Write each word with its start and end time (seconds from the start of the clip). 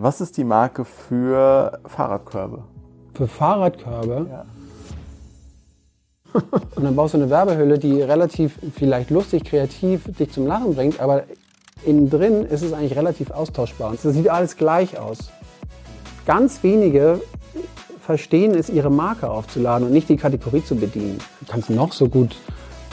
Was 0.00 0.20
ist 0.20 0.36
die 0.36 0.44
Marke 0.44 0.84
für 0.84 1.80
Fahrradkörbe? 1.84 2.62
Für 3.14 3.26
Fahrradkörbe? 3.26 4.28
Ja. 4.30 4.44
Und 6.76 6.84
dann 6.84 6.94
baust 6.94 7.14
du 7.14 7.18
eine 7.18 7.30
Werbehülle, 7.30 7.80
die 7.80 8.00
relativ 8.00 8.60
vielleicht 8.76 9.10
lustig, 9.10 9.42
kreativ 9.42 10.04
dich 10.16 10.30
zum 10.30 10.46
Lachen 10.46 10.76
bringt, 10.76 11.00
aber 11.00 11.24
innen 11.84 12.08
drin 12.08 12.44
ist 12.44 12.62
es 12.62 12.72
eigentlich 12.72 12.96
relativ 12.96 13.32
austauschbar. 13.32 13.92
Es 13.92 14.02
sieht 14.02 14.28
alles 14.28 14.56
gleich 14.56 15.00
aus. 15.00 15.32
Ganz 16.26 16.62
wenige 16.62 17.20
verstehen 18.00 18.54
es, 18.54 18.70
ihre 18.70 18.90
Marke 18.92 19.28
aufzuladen 19.28 19.88
und 19.88 19.92
nicht 19.92 20.08
die 20.08 20.16
Kategorie 20.16 20.62
zu 20.62 20.76
bedienen. 20.76 21.18
Du 21.40 21.46
kannst 21.50 21.70
noch 21.70 21.92
so 21.92 22.08
gut 22.08 22.36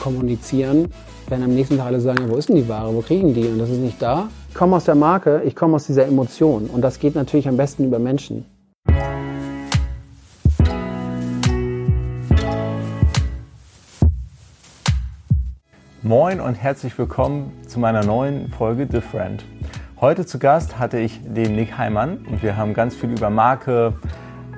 kommunizieren, 0.00 0.92
wenn 1.28 1.42
am 1.42 1.54
nächsten 1.54 1.76
Tag 1.76 1.86
alle 1.86 2.00
sagen, 2.00 2.22
ja, 2.22 2.30
wo 2.30 2.36
ist 2.36 2.48
denn 2.48 2.56
die 2.56 2.68
Ware, 2.68 2.94
wo 2.94 3.00
kriegen 3.00 3.34
die? 3.34 3.46
Und 3.46 3.58
das 3.58 3.70
ist 3.70 3.78
nicht 3.78 4.00
da. 4.00 4.28
Ich 4.48 4.54
komme 4.54 4.76
aus 4.76 4.84
der 4.84 4.94
Marke, 4.94 5.42
ich 5.44 5.56
komme 5.56 5.76
aus 5.76 5.86
dieser 5.86 6.06
Emotion. 6.06 6.66
Und 6.66 6.82
das 6.82 6.98
geht 6.98 7.14
natürlich 7.14 7.48
am 7.48 7.56
besten 7.56 7.84
über 7.84 7.98
Menschen. 7.98 8.44
Moin 16.02 16.40
und 16.40 16.54
herzlich 16.54 16.96
willkommen 16.96 17.52
zu 17.66 17.80
meiner 17.80 18.04
neuen 18.04 18.48
Folge 18.50 18.86
Different. 18.86 19.44
Heute 20.00 20.24
zu 20.24 20.38
Gast 20.38 20.78
hatte 20.78 21.00
ich 21.00 21.20
den 21.24 21.56
Nick 21.56 21.76
Heimann 21.76 22.18
und 22.30 22.44
wir 22.44 22.56
haben 22.56 22.74
ganz 22.74 22.94
viel 22.94 23.10
über 23.10 23.30
Marke, 23.30 23.94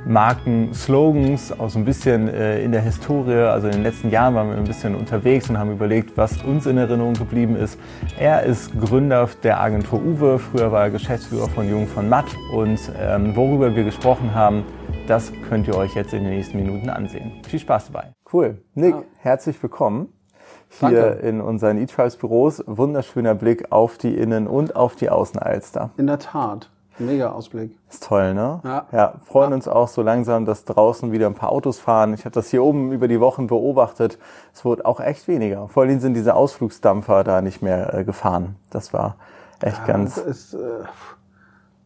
Marken, 0.09 0.73
Slogans, 0.73 1.53
auch 1.59 1.69
so 1.69 1.79
ein 1.79 1.85
bisschen 1.85 2.29
äh, 2.29 2.63
in 2.63 2.73
der 2.73 2.81
Historie. 2.81 3.35
Also 3.35 3.67
in 3.67 3.75
den 3.75 3.83
letzten 3.83 4.11
Jahren 4.11 4.35
waren 4.35 4.49
wir 4.49 4.57
ein 4.57 4.65
bisschen 4.65 4.95
unterwegs 4.95 5.51
und 5.51 5.59
haben 5.59 5.71
überlegt, 5.71 6.17
was 6.17 6.43
uns 6.43 6.65
in 6.65 6.79
Erinnerung 6.79 7.13
geblieben 7.13 7.57
ist. 7.57 7.79
Er 8.19 8.43
ist 8.43 8.73
Gründer 8.81 9.29
der 9.43 9.61
Agentur 9.61 10.03
Uwe, 10.03 10.39
früher 10.39 10.73
war 10.73 10.85
er 10.85 10.91
Geschäftsführer 10.91 11.49
von 11.49 11.69
Jung 11.69 11.87
von 11.87 12.09
Matt 12.09 12.25
und 12.55 12.81
ähm, 12.99 13.37
worüber 13.37 13.77
wir 13.77 13.85
gesprochen 13.85 14.35
haben, 14.35 14.65
das 15.07 15.31
könnt 15.49 15.69
ihr 15.69 15.77
euch 15.77 15.95
jetzt 15.95 16.15
in 16.15 16.25
den 16.25 16.33
nächsten 16.33 16.57
Minuten 16.57 16.89
ansehen. 16.89 17.43
Viel 17.47 17.61
Spaß 17.61 17.91
dabei. 17.93 18.13
Cool. 18.33 18.63
Nick, 18.75 18.95
ja. 18.95 19.03
herzlich 19.19 19.63
willkommen 19.63 20.09
hier 20.71 20.91
Danke. 20.91 21.27
in 21.27 21.41
unseren 21.41 21.79
E-Tribes 21.79 22.17
Büros. 22.17 22.63
Wunderschöner 22.67 23.35
Blick 23.35 23.73
auf 23.73 23.99
die 23.99 24.15
Innen- 24.15 24.47
und 24.47 24.75
auf 24.75 24.97
die 24.97 25.11
Außenalster. 25.11 25.91
In 25.97 26.07
der 26.07 26.19
Tat. 26.19 26.71
Mega 26.99 27.31
Ausblick. 27.31 27.77
Ist 27.89 28.05
toll, 28.05 28.35
ne? 28.35 28.61
Ja. 28.65 28.87
Ja, 28.93 29.15
freuen 29.25 29.51
ja. 29.51 29.57
uns 29.57 29.69
auch 29.69 29.89
so 29.89 30.03
langsam, 30.03 30.45
dass 30.45 30.65
draußen 30.65 31.13
wieder 31.13 31.27
ein 31.27 31.35
paar 31.35 31.51
Autos 31.53 31.79
fahren. 31.79 32.15
Ich 32.15 32.25
habe 32.25 32.33
das 32.33 32.51
hier 32.51 32.63
oben 32.63 32.93
über 32.93 33.09
die 33.09 33.21
Wochen 33.21 33.47
beobachtet. 33.47 34.19
Es 34.53 34.65
wurde 34.65 34.85
auch 34.85 35.01
echt 35.01 35.29
weniger. 35.29 35.69
Vor 35.69 35.85
allem 35.85 36.01
sind 36.01 36.15
diese 36.15 36.35
Ausflugsdampfer 36.35 37.25
da 37.25 37.41
nicht 37.41 37.63
mehr 37.63 37.95
äh, 37.95 38.05
gefahren. 38.05 38.57
Das 38.71 38.93
war 38.93 39.17
echt 39.61 39.79
ja, 39.79 39.87
ganz. 39.87 40.17
Das 40.17 40.25
ist 40.25 40.55
äh, 40.55 40.85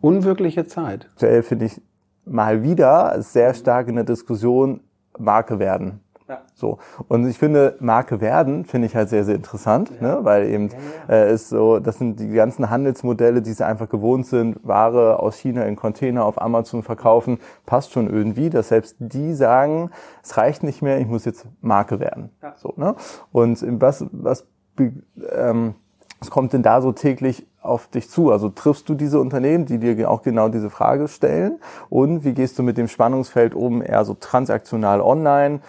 unwirkliche 0.00 0.66
Zeit. 0.66 1.08
Aktuell 1.12 1.42
finde 1.42 1.66
ich 1.66 1.80
mal 2.24 2.62
wieder 2.62 3.20
sehr 3.22 3.55
stark 3.55 3.88
in 3.88 3.96
der 3.96 4.05
Diskussion 4.05 4.80
Marke 5.18 5.58
werden. 5.58 6.00
Ja. 6.33 6.41
So. 6.55 6.78
Und 7.08 7.28
ich 7.28 7.36
finde, 7.36 7.77
Marke 7.80 8.22
werden, 8.22 8.64
finde 8.64 8.86
ich 8.86 8.97
halt 8.97 9.11
sehr, 9.11 9.25
sehr 9.25 9.34
interessant, 9.34 9.91
ja. 10.00 10.16
ne? 10.16 10.25
weil 10.25 10.47
eben 10.48 10.70
ja, 11.08 11.14
äh, 11.14 11.34
ist 11.34 11.50
so, 11.50 11.78
das 11.78 11.98
sind 11.98 12.19
die 12.19 12.30
ganzen 12.30 12.70
Handelsmodelle, 12.70 13.42
die 13.42 13.52
sie 13.52 13.66
einfach 13.66 13.89
gewohnt 13.89 14.27
sind, 14.27 14.58
Ware 14.62 15.20
aus 15.20 15.36
China 15.36 15.64
in 15.64 15.77
Container 15.77 16.24
auf 16.24 16.41
Amazon 16.41 16.83
verkaufen, 16.83 17.39
passt 17.66 17.92
schon 17.92 18.08
irgendwie, 18.08 18.48
dass 18.48 18.69
selbst 18.69 18.97
die 18.98 19.34
sagen, 19.34 19.91
es 20.22 20.39
reicht 20.39 20.62
nicht 20.62 20.80
mehr, 20.80 20.98
ich 20.98 21.06
muss 21.06 21.27
jetzt 21.27 21.47
Marke 21.61 22.00
werden. 22.00 22.30
So, 22.56 22.72
ne? 22.77 22.94
Und 23.30 23.62
was, 23.80 24.06
was, 24.11 24.46
ähm, 24.78 25.74
was 26.22 26.30
kommt 26.30 26.52
denn 26.52 26.62
da 26.62 26.80
so 26.80 26.92
täglich 26.92 27.46
auf 27.62 27.89
dich 27.89 28.08
zu? 28.08 28.30
Also 28.30 28.48
triffst 28.48 28.89
du 28.89 28.94
diese 28.94 29.19
Unternehmen, 29.19 29.67
die 29.67 29.78
dir 29.78 30.08
auch 30.08 30.22
genau 30.22 30.48
diese 30.48 30.70
Frage 30.70 31.08
stellen? 31.08 31.58
Und 31.91 32.24
wie 32.24 32.33
gehst 32.33 32.58
du 32.61 32.62
mit 32.62 32.78
dem 32.78 32.86
Spannungsfeld 32.86 33.55
um, 33.56 33.83
eher 33.83 34.05
so 34.05 34.14
transaktional 34.14 35.00
online 35.00 35.61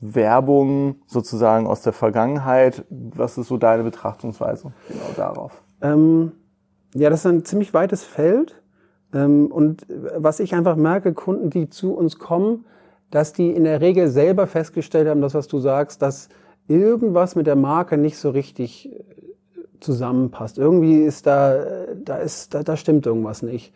Werbung 0.00 0.96
sozusagen 1.06 1.66
aus 1.66 1.82
der 1.82 1.92
Vergangenheit. 1.92 2.84
Was 2.88 3.38
ist 3.38 3.48
so 3.48 3.56
deine 3.56 3.82
Betrachtungsweise 3.82 4.72
genau 4.88 5.10
darauf? 5.16 5.62
Ähm, 5.82 6.32
ja, 6.94 7.10
das 7.10 7.20
ist 7.20 7.26
ein 7.26 7.44
ziemlich 7.44 7.74
weites 7.74 8.02
Feld. 8.02 8.60
Ähm, 9.12 9.46
und 9.46 9.86
was 10.16 10.40
ich 10.40 10.54
einfach 10.54 10.76
merke, 10.76 11.12
Kunden, 11.12 11.50
die 11.50 11.68
zu 11.68 11.94
uns 11.94 12.18
kommen, 12.18 12.64
dass 13.10 13.32
die 13.32 13.50
in 13.50 13.64
der 13.64 13.80
Regel 13.80 14.08
selber 14.08 14.46
festgestellt 14.46 15.08
haben, 15.08 15.20
das, 15.20 15.34
was 15.34 15.48
du 15.48 15.58
sagst, 15.58 16.00
dass 16.00 16.28
irgendwas 16.68 17.34
mit 17.34 17.46
der 17.46 17.56
Marke 17.56 17.98
nicht 17.98 18.16
so 18.16 18.30
richtig 18.30 18.92
äh, 18.92 19.04
zusammenpasst. 19.80 20.58
Irgendwie 20.58 21.02
ist 21.02 21.26
da, 21.26 21.64
da 22.04 22.16
ist, 22.16 22.54
da, 22.54 22.62
da 22.62 22.76
stimmt 22.76 23.06
irgendwas 23.06 23.42
nicht. 23.42 23.74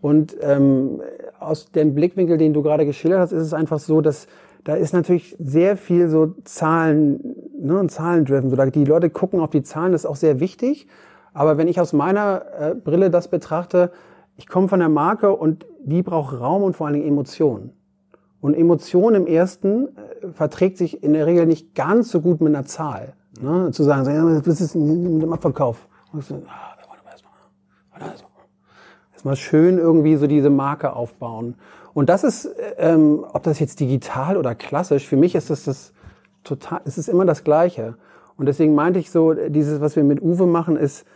Und 0.00 0.36
ähm, 0.40 1.00
aus 1.38 1.70
dem 1.70 1.94
Blickwinkel, 1.94 2.36
den 2.36 2.52
du 2.52 2.62
gerade 2.62 2.84
geschildert 2.84 3.20
hast, 3.20 3.32
ist 3.32 3.42
es 3.42 3.54
einfach 3.54 3.78
so, 3.78 4.00
dass 4.00 4.26
da 4.64 4.74
ist 4.74 4.92
natürlich 4.92 5.36
sehr 5.38 5.76
viel 5.76 6.08
so 6.08 6.34
Zahlen, 6.44 7.36
ne, 7.58 7.86
Zahlen-driven. 7.88 8.50
So, 8.50 8.56
die 8.56 8.84
Leute 8.84 9.10
gucken 9.10 9.40
auf 9.40 9.50
die 9.50 9.62
Zahlen, 9.62 9.92
das 9.92 10.02
ist 10.02 10.10
auch 10.10 10.16
sehr 10.16 10.40
wichtig. 10.40 10.86
Aber 11.34 11.58
wenn 11.58 11.68
ich 11.68 11.80
aus 11.80 11.92
meiner 11.92 12.44
äh, 12.58 12.74
Brille 12.74 13.10
das 13.10 13.28
betrachte, 13.28 13.90
ich 14.36 14.46
komme 14.46 14.68
von 14.68 14.80
der 14.80 14.88
Marke 14.88 15.34
und 15.34 15.66
die 15.84 16.02
braucht 16.02 16.38
Raum 16.38 16.62
und 16.62 16.76
vor 16.76 16.86
allen 16.86 16.94
Dingen 16.94 17.08
Emotionen. 17.08 17.72
Und 18.40 18.54
Emotion 18.54 19.14
im 19.14 19.26
ersten 19.26 19.88
äh, 19.88 20.28
verträgt 20.32 20.78
sich 20.78 21.02
in 21.02 21.12
der 21.12 21.26
Regel 21.26 21.46
nicht 21.46 21.74
ganz 21.74 22.10
so 22.10 22.20
gut 22.20 22.40
mit 22.40 22.54
einer 22.54 22.64
Zahl. 22.64 23.14
Ne? 23.40 23.70
Zu 23.72 23.82
sagen, 23.82 24.04
so, 24.04 24.10
ja, 24.10 24.40
das 24.40 24.60
ist 24.60 24.74
mit 24.74 25.22
dem 25.22 25.32
Abverkauf. 25.32 25.88
Und 26.12 26.22
so, 26.22 26.34
ah, 26.46 26.76
erstmal, 26.78 28.10
also, 28.10 28.24
erstmal 29.22 29.36
schön 29.36 29.78
irgendwie 29.78 30.16
so 30.16 30.26
diese 30.26 30.50
Marke 30.50 30.96
aufbauen. 30.96 31.54
Und 31.94 32.08
das 32.08 32.24
ist, 32.24 32.50
ähm, 32.78 33.24
ob 33.32 33.44
das 33.44 33.60
jetzt 33.60 33.78
digital 33.78 34.36
oder 34.36 34.56
klassisch, 34.56 35.06
für 35.06 35.16
mich 35.16 35.36
ist 35.36 35.48
das 35.48 35.62
das 35.62 35.92
total, 36.42 36.80
es 36.86 36.98
ist 36.98 37.08
immer 37.08 37.24
das 37.24 37.44
Gleiche. 37.44 37.94
Und 38.36 38.46
deswegen 38.46 38.74
meinte 38.74 38.98
ich 38.98 39.12
so, 39.12 39.32
dieses, 39.32 39.80
was 39.80 39.94
wir 39.94 40.02
mit 40.02 40.20
Uwe 40.20 40.46
machen, 40.46 40.76
ist, 40.76 41.06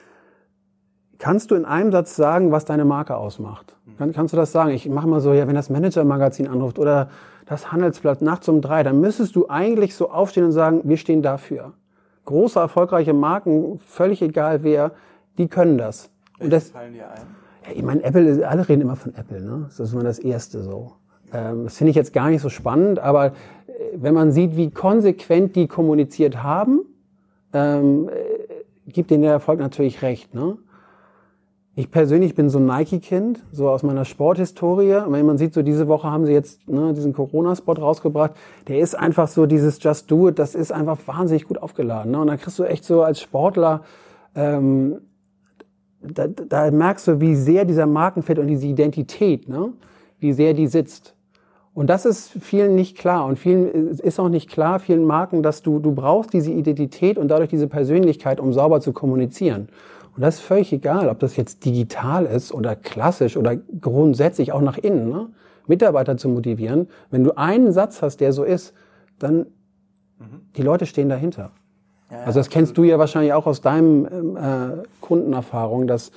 kannst 1.19 1.51
du 1.51 1.57
in 1.57 1.65
einem 1.65 1.91
Satz 1.91 2.15
sagen, 2.15 2.53
was 2.53 2.65
deine 2.65 2.85
Marke 2.85 3.17
ausmacht? 3.17 3.75
Kann, 3.99 4.13
kannst 4.13 4.33
du 4.33 4.37
das 4.37 4.53
sagen? 4.53 4.71
Ich 4.71 4.89
mache 4.89 5.09
mal 5.09 5.21
so, 5.21 5.33
ja, 5.33 5.49
wenn 5.49 5.57
das 5.57 5.69
Manager-Magazin 5.69 6.47
anruft 6.47 6.79
oder 6.79 7.09
das 7.47 7.73
Handelsblatt 7.73 8.23
nachts 8.23 8.49
um 8.49 8.61
drei, 8.61 8.85
dann 8.85 9.01
müsstest 9.01 9.35
du 9.35 9.49
eigentlich 9.49 9.97
so 9.97 10.11
aufstehen 10.11 10.45
und 10.45 10.53
sagen, 10.53 10.83
wir 10.85 10.97
stehen 10.97 11.23
dafür. 11.23 11.73
Große, 12.27 12.61
erfolgreiche 12.61 13.15
Marken, 13.15 13.81
völlig 13.81 14.23
egal 14.23 14.63
wer, 14.63 14.93
die 15.39 15.49
können 15.49 15.77
das. 15.77 16.11
Welche 16.39 16.45
und 16.45 16.53
das 16.53 16.71
fallen 16.71 16.93
dir 16.93 17.11
ein? 17.11 17.46
Ich 17.75 17.83
meine, 17.83 18.03
Apple, 18.03 18.47
alle 18.49 18.69
reden 18.69 18.83
immer 18.83 18.97
von 18.97 19.15
Apple, 19.15 19.41
ne? 19.41 19.65
Das 19.69 19.81
ist 19.81 19.93
immer 19.93 20.05
das 20.05 20.19
Erste 20.19 20.63
so. 20.63 20.93
Ähm, 21.33 21.65
das 21.65 21.77
finde 21.77 21.91
ich 21.91 21.97
jetzt 21.97 22.13
gar 22.13 22.31
nicht 22.31 22.43
so 22.43 22.49
spannend, 22.49 22.99
aber 22.99 23.27
äh, 23.27 23.33
wenn 23.95 24.15
man 24.15 24.33
sieht, 24.33 24.57
wie 24.57 24.71
konsequent 24.71 25.57
die 25.57 25.67
kommuniziert 25.67 26.43
haben, 26.43 26.81
ähm, 27.53 28.09
äh, 28.09 28.91
gibt 28.91 29.11
denen 29.11 29.23
der 29.23 29.33
Erfolg 29.33 29.59
natürlich 29.59 30.03
recht, 30.03 30.35
ne? 30.35 30.59
Ich 31.79 31.91
persönlich 31.91 32.35
bin 32.35 32.49
so 32.49 32.59
ein 32.59 32.65
Nike-Kind, 32.65 33.45
so 33.53 33.69
aus 33.69 33.83
meiner 33.83 34.07
Sporthistorie. 34.07 34.95
Und 34.95 35.13
wenn 35.13 35.27
man 35.27 35.37
sieht, 35.37 35.53
so 35.53 35.61
diese 35.61 35.89
Woche 35.89 36.11
haben 36.11 36.25
sie 36.25 36.33
jetzt 36.33 36.67
ne, 36.67 36.95
diesen 36.95 37.13
Corona-Spot 37.13 37.75
rausgebracht, 37.75 38.31
der 38.67 38.79
ist 38.79 38.99
einfach 38.99 39.29
so 39.29 39.45
dieses 39.45 39.83
Just 39.83 40.11
Do 40.11 40.29
It, 40.29 40.39
das 40.39 40.55
ist 40.55 40.73
einfach 40.73 40.97
wahnsinnig 41.05 41.45
gut 41.45 41.59
aufgeladen. 41.59 42.13
Ne? 42.13 42.19
Und 42.19 42.29
dann 42.29 42.39
kriegst 42.39 42.59
du 42.59 42.65
echt 42.65 42.83
so 42.83 43.03
als 43.03 43.21
Sportler 43.21 43.83
ähm, 44.35 45.03
da, 46.07 46.27
da 46.29 46.71
merkst 46.71 47.09
du, 47.09 47.21
wie 47.21 47.35
sehr 47.35 47.65
dieser 47.65 47.87
Markenfit 47.87 48.39
und 48.39 48.47
diese 48.47 48.67
Identität, 48.67 49.49
ne, 49.49 49.73
wie 50.19 50.33
sehr 50.33 50.55
die 50.55 50.67
sitzt. 50.67 51.15
Und 51.75 51.89
das 51.91 52.07
ist 52.07 52.31
vielen 52.41 52.75
nicht 52.75 52.97
klar. 52.97 53.27
Und 53.27 53.39
vielen 53.39 53.91
ist 53.99 54.19
auch 54.19 54.31
nicht 54.31 54.49
klar, 54.49 54.81
vielen 54.81 55.05
Marken, 55.05 55.43
dass 55.43 55.63
du, 55.63 55.79
du 55.79 55.93
brauchst 55.93 56.33
diese 56.33 56.51
Identität 56.51 57.19
und 57.19 57.29
dadurch 57.29 57.51
diese 57.51 57.69
Persönlichkeit, 57.69 58.41
um 58.41 58.55
sauber 58.55 58.81
zu 58.81 58.95
kommunizieren. 58.95 59.69
Und 60.17 60.23
das 60.23 60.37
ist 60.37 60.41
völlig 60.41 60.73
egal, 60.73 61.11
ob 61.11 61.19
das 61.19 61.37
jetzt 61.37 61.67
digital 61.67 62.25
ist 62.25 62.55
oder 62.55 62.75
klassisch 62.75 63.37
oder 63.37 63.57
grundsätzlich 63.57 64.53
auch 64.53 64.63
nach 64.63 64.79
innen, 64.79 65.11
ne? 65.11 65.29
Mitarbeiter 65.67 66.17
zu 66.17 66.29
motivieren. 66.29 66.89
Wenn 67.11 67.25
du 67.25 67.37
einen 67.37 67.73
Satz 67.73 68.01
hast, 68.01 68.21
der 68.21 68.33
so 68.33 68.45
ist, 68.45 68.73
dann 69.19 69.39
mhm. 70.19 70.41
die 70.57 70.63
Leute 70.63 70.87
stehen 70.87 71.09
dahinter. 71.09 71.51
Ja, 72.11 72.21
also 72.25 72.41
das 72.41 72.49
kennst 72.49 72.77
du 72.79 72.85
ja 72.85 72.99
wahrscheinlich 72.99 73.33
auch 73.33 73.47
aus 73.47 73.61
deinem 73.61 74.07
ähm, 74.07 74.37
äh, 74.37 74.83
Kundenerfahrung, 75.01 75.87
dass 75.87 76.13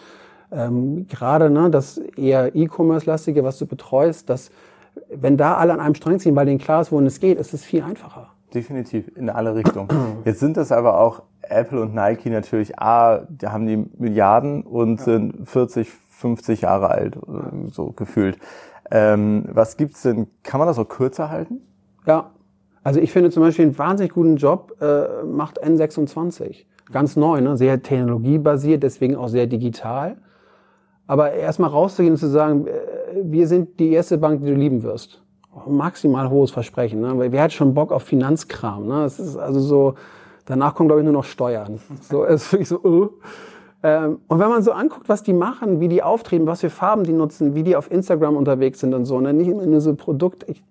ähm, 0.52 1.08
gerade 1.08 1.50
ne, 1.50 1.70
das 1.70 1.98
eher 1.98 2.56
E-Commerce-lastige, 2.56 3.44
was 3.44 3.58
du 3.58 3.66
betreust, 3.66 4.30
dass 4.30 4.52
wenn 5.10 5.38
da 5.38 5.56
alle 5.56 5.74
an 5.74 5.80
einem 5.80 5.96
Strang 5.96 6.20
ziehen, 6.20 6.36
weil 6.36 6.46
denen 6.46 6.60
klar 6.60 6.82
ist, 6.82 6.92
wohin 6.92 7.06
es 7.06 7.20
geht, 7.20 7.40
ist 7.40 7.54
es 7.54 7.64
viel 7.64 7.84
einfacher. 7.84 8.30
Definitiv, 8.54 9.16
in 9.16 9.30
alle 9.30 9.56
Richtungen. 9.56 9.88
Jetzt 10.26 10.40
sind 10.40 10.58
das 10.58 10.72
aber 10.72 11.00
auch 11.00 11.22
Apple 11.42 11.82
und 11.82 11.94
Nike 11.94 12.30
natürlich, 12.30 12.80
A, 12.80 13.26
die 13.30 13.48
haben 13.48 13.68
die 13.68 13.78
Milliarden 13.98 14.64
und 14.64 15.00
ja. 15.00 15.06
sind 15.06 15.48
40, 15.48 15.90
50 15.90 16.62
Jahre 16.62 16.90
alt, 16.90 17.16
äh, 17.16 17.70
so 17.72 17.92
gefühlt. 17.92 18.38
Ähm, 18.92 19.46
was 19.52 19.78
gibt's 19.78 20.02
denn, 20.02 20.28
kann 20.44 20.60
man 20.60 20.68
das 20.68 20.80
auch 20.80 20.88
kürzer 20.88 21.30
halten? 21.30 21.62
Ja, 22.06 22.32
also 22.90 23.02
ich 23.02 23.12
finde 23.12 23.30
zum 23.30 23.44
Beispiel 23.44 23.66
einen 23.66 23.78
wahnsinnig 23.78 24.14
guten 24.14 24.36
Job 24.38 24.76
äh, 24.82 25.24
macht 25.24 25.64
N26. 25.64 26.66
Ganz 26.92 27.16
neu, 27.16 27.40
ne? 27.40 27.56
sehr 27.56 27.84
technologiebasiert, 27.84 28.82
deswegen 28.82 29.16
auch 29.16 29.28
sehr 29.28 29.46
digital. 29.46 30.18
Aber 31.06 31.34
erstmal 31.34 31.70
rauszugehen 31.70 32.14
und 32.14 32.18
zu 32.18 32.30
sagen, 32.30 32.66
äh, 32.66 32.72
wir 33.26 33.48
sind 33.48 33.80
die 33.80 33.92
erste 33.92 34.18
Bank, 34.18 34.42
die 34.42 34.48
du 34.48 34.56
lieben 34.56 34.82
wirst. 34.82 35.22
Maximal 35.68 36.32
hohes 36.32 36.50
Versprechen. 36.50 37.00
Ne? 37.00 37.32
Wer 37.32 37.44
hat 37.44 37.54
schon 37.54 37.76
Bock 37.76 37.92
auf 37.92 38.02
Finanzkram? 38.02 38.88
Ne? 38.88 39.04
Das 39.04 39.20
ist 39.20 39.38
also 39.38 39.60
so, 39.60 39.94
danach 40.48 40.74
kommen, 40.74 40.90
glaube 40.90 41.02
ich, 41.02 41.06
nur 41.06 41.14
noch 41.14 41.26
Steuern. 41.26 41.80
So, 42.02 42.24
ist 42.24 42.52
wirklich 42.52 42.70
so, 42.70 42.80
uh. 42.84 43.10
Ähm, 43.84 44.18
und 44.28 44.40
wenn 44.40 44.50
man 44.50 44.64
so 44.64 44.72
anguckt, 44.72 45.08
was 45.08 45.22
die 45.22 45.34
machen, 45.34 45.80
wie 45.80 45.90
die 45.90 46.02
auftreten, 46.02 46.48
was 46.48 46.62
für 46.62 46.72
Farben 46.72 47.04
die 47.04 47.14
nutzen, 47.14 47.54
wie 47.54 47.62
die 47.62 47.76
auf 47.76 47.92
Instagram 47.92 48.36
unterwegs 48.36 48.80
sind 48.80 48.96
und 48.96 49.06
so, 49.06 49.20
ne? 49.20 49.32
nicht 49.32 49.48
immer 49.48 49.68
nur 49.68 49.80
so 49.80 49.94
Produkt, 49.94 50.44
ich, 50.50 50.64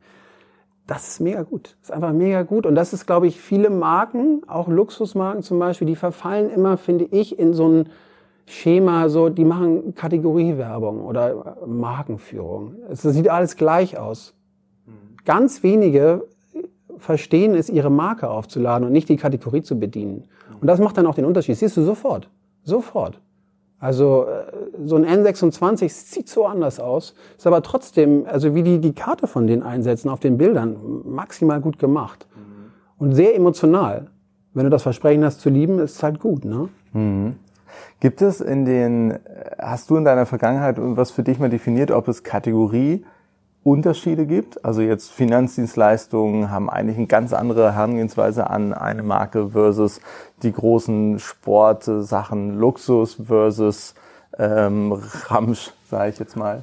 das 0.88 1.06
ist 1.06 1.20
mega 1.20 1.42
gut. 1.42 1.76
Das 1.80 1.90
ist 1.90 1.94
einfach 1.94 2.14
mega 2.14 2.42
gut. 2.42 2.64
Und 2.64 2.74
das 2.74 2.92
ist, 2.94 3.06
glaube 3.06 3.26
ich, 3.26 3.38
viele 3.38 3.68
Marken, 3.68 4.40
auch 4.48 4.68
Luxusmarken 4.68 5.42
zum 5.42 5.58
Beispiel, 5.58 5.86
die 5.86 5.96
verfallen 5.96 6.50
immer, 6.50 6.78
finde 6.78 7.04
ich, 7.04 7.38
in 7.38 7.52
so 7.52 7.68
ein 7.68 7.88
Schema, 8.46 9.10
so, 9.10 9.28
die 9.28 9.44
machen 9.44 9.94
Kategoriewerbung 9.94 11.04
oder 11.04 11.58
Markenführung. 11.66 12.76
Es 12.88 13.02
sieht 13.02 13.28
alles 13.28 13.56
gleich 13.56 13.98
aus. 13.98 14.34
Ganz 15.26 15.62
wenige 15.62 16.26
verstehen 16.96 17.54
es, 17.54 17.68
ihre 17.68 17.90
Marke 17.90 18.30
aufzuladen 18.30 18.86
und 18.86 18.92
nicht 18.92 19.10
die 19.10 19.18
Kategorie 19.18 19.60
zu 19.60 19.78
bedienen. 19.78 20.24
Und 20.58 20.66
das 20.66 20.80
macht 20.80 20.96
dann 20.96 21.06
auch 21.06 21.14
den 21.14 21.26
Unterschied. 21.26 21.58
siehst 21.58 21.76
du 21.76 21.82
sofort. 21.82 22.30
Sofort. 22.64 23.20
Also 23.80 24.26
äh, 24.26 24.86
so 24.86 24.96
ein 24.96 25.04
N26 25.04 25.88
sieht 25.88 26.28
so 26.28 26.46
anders 26.46 26.80
aus, 26.80 27.14
ist 27.36 27.46
aber 27.46 27.62
trotzdem, 27.62 28.26
also 28.26 28.54
wie 28.54 28.62
die 28.62 28.80
die 28.80 28.92
Karte 28.92 29.26
von 29.26 29.46
denen 29.46 29.62
einsetzen 29.62 30.08
auf 30.08 30.20
den 30.20 30.36
Bildern, 30.36 30.76
maximal 31.04 31.60
gut 31.60 31.78
gemacht 31.78 32.26
mhm. 32.34 32.72
und 32.98 33.14
sehr 33.14 33.34
emotional. 33.34 34.08
Wenn 34.54 34.64
du 34.64 34.70
das 34.70 34.82
Versprechen 34.82 35.24
hast 35.24 35.40
zu 35.40 35.50
lieben, 35.50 35.78
ist 35.78 35.96
es 35.96 36.02
halt 36.02 36.18
gut, 36.18 36.44
ne? 36.44 36.68
Mhm. 36.92 37.36
Gibt 38.00 38.22
es 38.22 38.40
in 38.40 38.64
den, 38.64 39.18
hast 39.58 39.90
du 39.90 39.96
in 39.96 40.04
deiner 40.04 40.26
Vergangenheit 40.26 40.78
irgendwas 40.78 41.10
für 41.10 41.22
dich 41.22 41.38
mal 41.38 41.50
definiert, 41.50 41.90
ob 41.90 42.08
es 42.08 42.22
Kategorie 42.22 43.04
Unterschiede 43.64 44.26
gibt. 44.26 44.64
Also 44.64 44.82
jetzt 44.82 45.10
Finanzdienstleistungen 45.10 46.50
haben 46.50 46.70
eigentlich 46.70 46.96
eine 46.96 47.06
ganz 47.06 47.32
andere 47.32 47.74
Herangehensweise 47.74 48.48
an 48.48 48.72
eine 48.72 49.02
Marke 49.02 49.50
versus 49.50 50.00
die 50.42 50.52
großen 50.52 51.18
Sportsachen, 51.18 52.58
Luxus 52.58 53.14
versus 53.26 53.94
ähm, 54.38 54.92
Ramsch, 55.26 55.72
sage 55.90 56.10
ich 56.10 56.18
jetzt 56.18 56.36
mal. 56.36 56.62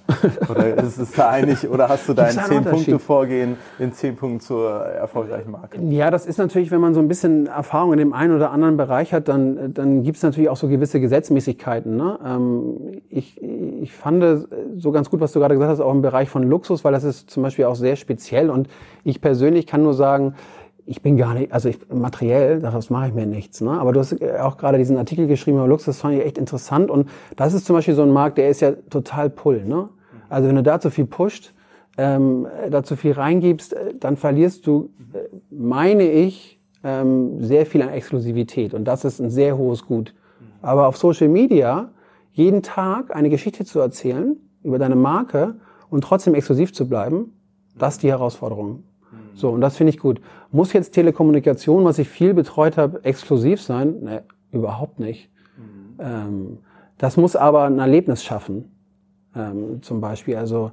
Oder 0.49 0.75
ist 0.81 0.97
es 0.97 1.11
da 1.11 1.29
einig, 1.29 1.69
oder 1.69 1.89
hast 1.89 2.07
du 2.07 2.13
dein 2.13 2.31
zehn 2.31 2.63
Punkte 2.63 2.99
Vorgehen 2.99 3.57
in 3.79 3.91
zehn 3.91 4.15
Punkten 4.15 4.39
zur 4.39 4.69
erfolgreichen 4.71 5.51
Marke? 5.51 5.81
Ja, 5.81 6.09
das 6.09 6.25
ist 6.25 6.37
natürlich, 6.37 6.71
wenn 6.71 6.79
man 6.79 6.93
so 6.93 7.01
ein 7.01 7.09
bisschen 7.09 7.47
Erfahrung 7.47 7.91
in 7.91 7.99
dem 7.99 8.13
einen 8.13 8.33
oder 8.33 8.51
anderen 8.51 8.77
Bereich 8.77 9.13
hat, 9.13 9.27
dann, 9.27 9.73
dann 9.73 10.03
gibt 10.03 10.17
es 10.17 10.23
natürlich 10.23 10.49
auch 10.49 10.55
so 10.55 10.69
gewisse 10.69 11.01
Gesetzmäßigkeiten. 11.01 11.97
Ne? 11.97 12.17
Ähm, 12.25 13.01
ich, 13.09 13.41
ich 13.41 13.91
fand 13.91 14.47
so 14.77 14.91
ganz 14.91 15.09
gut, 15.09 15.19
was 15.19 15.33
du 15.33 15.39
gerade 15.39 15.55
gesagt 15.55 15.71
hast, 15.71 15.79
auch 15.81 15.91
im 15.91 16.01
Bereich 16.01 16.29
von 16.29 16.43
Luxus, 16.43 16.85
weil 16.85 16.93
das 16.93 17.03
ist 17.03 17.29
zum 17.29 17.43
Beispiel 17.43 17.65
auch 17.65 17.75
sehr 17.75 17.97
speziell 17.97 18.49
und 18.49 18.69
ich 19.03 19.19
persönlich 19.19 19.67
kann 19.67 19.83
nur 19.83 19.93
sagen, 19.93 20.35
ich 20.85 21.01
bin 21.01 21.17
gar 21.17 21.33
nicht, 21.33 21.51
also 21.51 21.67
ich, 21.69 21.79
materiell, 21.91 22.59
daraus 22.59 22.89
mache 22.89 23.07
ich 23.07 23.13
mir 23.13 23.25
nichts. 23.25 23.61
Ne? 23.61 23.71
Aber 23.71 23.91
du 23.91 23.99
hast 23.99 24.15
auch 24.39 24.57
gerade 24.57 24.77
diesen 24.77 24.97
Artikel 24.97 25.27
geschrieben 25.27 25.57
über 25.57 25.67
Lux, 25.67 25.85
das 25.85 25.99
fand 25.99 26.15
ich 26.15 26.25
echt 26.25 26.37
interessant. 26.37 26.91
Und 26.91 27.09
das 27.35 27.53
ist 27.53 27.65
zum 27.65 27.75
Beispiel 27.75 27.95
so 27.95 28.03
ein 28.03 28.11
Markt, 28.11 28.37
der 28.37 28.49
ist 28.49 28.61
ja 28.61 28.73
total 28.89 29.29
pull. 29.29 29.65
Ne? 29.65 29.89
Also 30.29 30.47
wenn 30.47 30.55
du 30.55 30.63
da 30.63 30.79
zu 30.79 30.91
viel 30.91 31.05
pusht, 31.05 31.53
ähm, 31.97 32.45
da 32.69 32.83
zu 32.83 32.95
viel 32.95 33.13
reingibst, 33.13 33.73
äh, 33.73 33.95
dann 33.99 34.17
verlierst 34.17 34.67
du, 34.67 34.91
äh, 35.13 35.19
meine 35.49 36.03
ich, 36.03 36.59
ähm, 36.83 37.41
sehr 37.41 37.65
viel 37.65 37.81
an 37.81 37.89
Exklusivität. 37.89 38.73
Und 38.73 38.85
das 38.85 39.05
ist 39.05 39.19
ein 39.19 39.31
sehr 39.31 39.57
hohes 39.57 39.85
Gut. 39.85 40.13
Aber 40.61 40.87
auf 40.87 40.97
Social 40.97 41.29
Media 41.29 41.89
jeden 42.31 42.61
Tag 42.61 43.15
eine 43.15 43.29
Geschichte 43.29 43.65
zu 43.65 43.79
erzählen 43.79 44.37
über 44.61 44.77
deine 44.77 44.95
Marke 44.95 45.55
und 45.89 46.03
trotzdem 46.03 46.35
exklusiv 46.35 46.73
zu 46.73 46.87
bleiben, 46.87 47.33
das 47.77 47.95
ist 47.95 48.03
die 48.03 48.09
Herausforderung. 48.09 48.83
So, 49.35 49.49
und 49.49 49.61
das 49.61 49.77
finde 49.77 49.91
ich 49.91 49.99
gut. 49.99 50.21
Muss 50.51 50.73
jetzt 50.73 50.91
Telekommunikation, 50.91 51.83
was 51.83 51.99
ich 51.99 52.07
viel 52.07 52.33
betreut 52.33 52.77
habe, 52.77 53.03
exklusiv 53.03 53.61
sein? 53.61 53.95
Nee, 54.01 54.19
überhaupt 54.51 54.99
nicht. 54.99 55.29
Mhm. 55.57 55.99
Ähm, 55.99 56.57
das 56.97 57.17
muss 57.17 57.35
aber 57.35 57.63
ein 57.63 57.79
Erlebnis 57.79 58.23
schaffen, 58.23 58.71
ähm, 59.35 59.81
zum 59.81 59.99
Beispiel. 59.99 60.37
Also 60.37 60.71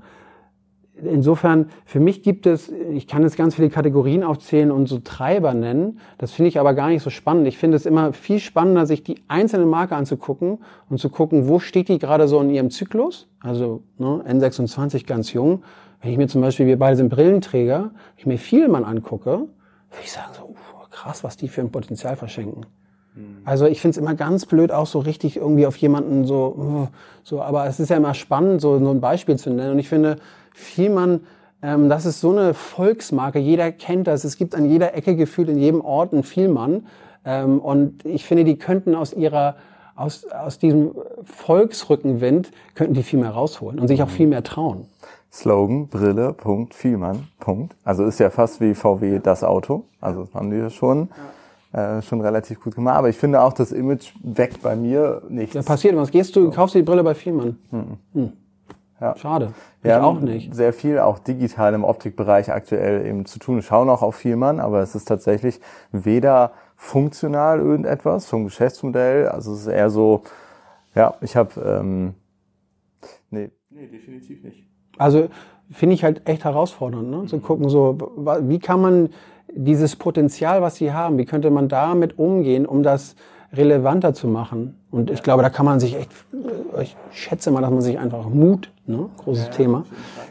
insofern, 1.02 1.70
für 1.84 2.00
mich 2.00 2.22
gibt 2.22 2.46
es, 2.46 2.70
ich 2.70 3.06
kann 3.06 3.22
jetzt 3.22 3.37
ganz 3.37 3.54
viele 3.54 3.70
Kategorien 3.70 4.25
aufzählen 4.25 4.70
und 4.70 4.88
so 4.88 4.99
Treiber 4.99 5.54
nennen. 5.54 5.99
Das 6.19 6.32
finde 6.32 6.49
ich 6.49 6.58
aber 6.58 6.75
gar 6.75 6.88
nicht 6.88 7.02
so 7.02 7.10
spannend. 7.10 7.46
Ich 7.46 7.58
finde 7.58 7.76
es 7.76 7.87
immer 7.87 8.12
viel 8.12 8.38
spannender, 8.38 8.87
sich 8.87 9.02
die 9.02 9.22
einzelne 9.28 9.66
Marke 9.66 9.96
anzugucken 9.96 10.58
und 10.88 10.99
zu 10.99 11.08
gucken, 11.10 11.49
wo 11.49 11.58
steht 11.58 11.88
die 11.88 11.99
gerade 11.99 12.28
so 12.28 12.40
in 12.40 12.50
ihrem 12.50 12.70
Zyklus. 12.70 13.28
Also 13.40 13.82
ne, 13.99 14.22
N26 14.28 15.06
ganz 15.06 15.32
jung 15.32 15.62
wenn 16.02 16.10
ich 16.10 16.19
mir 16.19 16.26
zum 16.26 16.40
Beispiel, 16.40 16.66
wir 16.66 16.78
beide 16.78 16.96
sind 16.96 17.08
Brillenträger, 17.08 17.82
wenn 17.82 17.93
ich 18.16 18.26
mir 18.26 18.38
Vielmann 18.38 18.84
angucke, 18.84 19.31
würde 19.31 20.02
ich 20.02 20.12
sagen 20.12 20.32
so, 20.37 20.43
uh, 20.43 20.87
krass, 20.90 21.22
was 21.22 21.37
die 21.37 21.48
für 21.48 21.60
ein 21.60 21.70
Potenzial 21.70 22.16
verschenken. 22.16 22.66
Mhm. 23.14 23.38
Also 23.44 23.66
ich 23.66 23.81
finde 23.81 23.93
es 23.93 23.98
immer 23.98 24.14
ganz 24.14 24.46
blöd, 24.46 24.72
auch 24.72 24.87
so 24.87 24.98
richtig 24.98 25.37
irgendwie 25.37 25.64
auf 25.64 25.76
jemanden 25.76 26.25
so, 26.25 26.88
so, 27.22 27.40
aber 27.40 27.66
es 27.66 27.78
ist 27.78 27.88
ja 27.88 27.96
immer 27.96 28.14
spannend, 28.14 28.60
so, 28.60 28.78
so 28.81 28.90
ein 28.90 29.00
Beispiel 29.00 29.37
zu 29.37 29.50
nennen. 29.50 29.72
Und 29.72 29.78
ich 29.78 29.88
finde, 29.88 30.16
Vielmann, 30.54 31.20
ähm, 31.62 31.88
das 31.88 32.06
ist 32.06 32.20
so 32.20 32.31
eine 32.31 32.54
Volksmarke, 32.54 33.38
jeder 33.38 33.72
kennt 33.72 34.06
das. 34.06 34.25
Es 34.25 34.37
gibt 34.37 34.54
an 34.54 34.64
jeder 34.64 34.94
Ecke 34.94 35.16
gefühlt 35.16 35.49
in 35.49 35.58
jedem 35.58 35.81
Ort 35.81 36.12
einen 36.12 36.22
Vielmann. 36.22 36.87
Ähm, 37.25 37.60
und 37.60 38.04
ich 38.04 38.25
finde, 38.25 38.44
die 38.44 38.56
könnten 38.56 38.94
aus 38.94 39.12
ihrer 39.12 39.56
aus, 39.94 40.26
aus 40.26 40.58
diesem 40.58 40.94
Volksrückenwind 41.25 42.50
könnten 42.75 42.94
die 42.94 43.02
viel 43.02 43.20
mehr 43.20 43.31
rausholen 43.31 43.78
und 43.78 43.88
sich 43.88 44.02
auch 44.02 44.08
viel 44.08 44.26
mehr 44.26 44.43
trauen. 44.43 44.87
Slogan 45.32 45.88
Brille, 45.88 46.34
Punkt, 46.34 46.75
Vielmann, 46.75 47.28
Punkt. 47.40 47.75
Also 47.84 48.05
ist 48.05 48.20
ja 48.20 48.31
fast 48.31 48.60
wie 48.60 48.75
VW 48.75 49.19
das 49.22 49.43
Auto. 49.43 49.84
Also 50.00 50.25
das 50.25 50.34
haben 50.34 50.50
die 50.50 50.58
ja 50.58 50.69
schon, 50.69 51.08
äh, 51.72 52.02
schon 52.02 52.20
relativ 52.20 52.60
gut 52.60 52.75
gemacht. 52.75 52.96
Aber 52.96 53.08
ich 53.08 53.16
finde 53.16 53.40
auch, 53.40 53.55
das 53.55 53.72
Image 53.72 54.12
weckt 54.22 54.62
bei 54.62 54.76
mir 54.76 55.22
nichts. 55.28 55.55
Ja, 55.55 55.62
passiert 55.62 55.96
was. 55.96 56.10
Gehst 56.10 56.37
du, 56.37 56.44
so. 56.44 56.50
kaufst 56.50 56.75
du 56.75 56.81
die 56.81 56.84
Brille 56.84 57.02
bei 57.02 57.14
Vielmann? 57.14 57.58
Hm. 57.70 57.84
Hm. 58.12 58.32
Ja. 59.02 59.16
Schade. 59.16 59.52
Ich 59.82 59.93
auch 59.93 60.20
nicht. 60.20 60.54
Sehr 60.54 60.72
viel 60.72 61.00
auch 61.00 61.19
digital 61.19 61.75
im 61.75 61.82
Optikbereich 61.82 62.52
aktuell 62.52 63.04
eben 63.04 63.26
zu 63.26 63.40
tun. 63.40 63.60
Schauen 63.60 63.90
auch 63.90 64.00
auf 64.00 64.14
Vielmann, 64.14 64.60
aber 64.60 64.81
es 64.81 64.94
ist 64.94 65.06
tatsächlich 65.06 65.60
weder 65.90 66.52
funktional 66.76 67.58
irgendetwas 67.58 68.26
vom 68.26 68.44
Geschäftsmodell. 68.44 69.26
Also 69.26 69.54
es 69.54 69.62
ist 69.62 69.66
eher 69.66 69.90
so, 69.90 70.22
ja, 70.94 71.14
ich 71.20 71.34
habe, 71.34 71.60
ähm, 71.60 72.14
nee, 73.31 73.50
nee, 73.70 73.88
definitiv 73.88 74.44
nicht. 74.44 74.69
Also 74.99 75.28
finde 75.69 75.96
ich 75.96 76.05
halt 76.05 76.28
echt 76.28 76.44
herausfordernd, 76.44 77.10
ne? 77.10 77.27
zu 77.27 77.41
gucken, 77.41 77.69
so 77.69 77.98
wie 78.43 78.60
kann 78.60 78.81
man 78.81 79.08
dieses 79.53 79.96
Potenzial, 79.96 80.62
was 80.62 80.77
sie 80.77 80.93
haben, 80.93 81.19
wie 81.19 81.24
könnte 81.24 81.50
man 81.50 81.69
damit 81.69 82.20
umgehen, 82.20 82.67
um 82.67 82.84
das 82.84 83.17
relevanter 83.53 84.15
zu 84.15 84.29
machen. 84.29 84.79
Und 84.91 85.11
ich 85.11 85.23
glaube, 85.23 85.43
da 85.43 85.51
kann 85.51 85.67
man 85.67 85.81
sich 85.81 85.97
echt, 85.97 86.11
ich 86.81 86.97
schätze 87.11 87.51
mal, 87.51 87.61
dass 87.61 87.71
man 87.71 87.82
sich 87.82 87.99
einfach 87.99 88.29
Mut, 88.29 88.71
ne, 88.87 89.09
großes 89.19 89.47
ja, 89.47 89.51
Thema, 89.53 89.85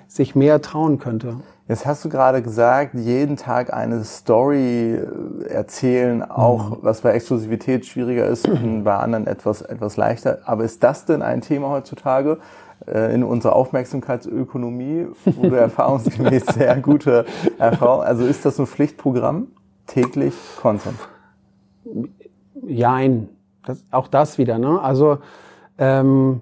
sich 0.08 0.36
mehr 0.36 0.62
trauen 0.62 1.00
könnte. 1.00 1.36
Jetzt 1.68 1.86
hast 1.86 2.04
du 2.04 2.10
gerade 2.10 2.42
gesagt, 2.42 2.96
jeden 2.96 3.38
Tag 3.38 3.74
eine 3.74 4.04
Story 4.04 5.00
erzählen, 5.48 6.22
auch 6.22 6.72
mhm. 6.72 6.78
was 6.82 7.02
bei 7.02 7.12
Exklusivität 7.12 7.86
schwieriger 7.86 8.26
ist, 8.26 8.50
bei 8.84 8.96
anderen 8.96 9.28
etwas, 9.28 9.62
etwas 9.62 9.98
leichter. 9.98 10.40
Aber 10.46 10.64
ist 10.64 10.84
das 10.84 11.06
denn 11.06 11.22
ein 11.22 11.42
Thema 11.42 11.70
heutzutage? 11.70 12.40
Äh, 12.88 13.14
in 13.14 13.24
unserer 13.24 13.56
Aufmerksamkeitsökonomie, 13.56 15.08
wo 15.26 15.50
du 15.50 15.56
erfahrungsgemäß 15.56 16.46
sehr 16.48 16.76
gute 16.78 17.26
Erfahrung, 17.58 18.04
also 18.04 18.26
ist 18.26 18.44
das 18.44 18.60
ein 18.60 18.66
Pflichtprogramm? 18.66 19.48
Täglich 19.88 20.34
Content? 20.62 20.98
Jein. 22.68 23.30
Das, 23.66 23.84
auch 23.92 24.08
das 24.08 24.38
wieder, 24.38 24.58
ne? 24.58 24.82
Also, 24.82 25.20
ähm, 25.78 26.42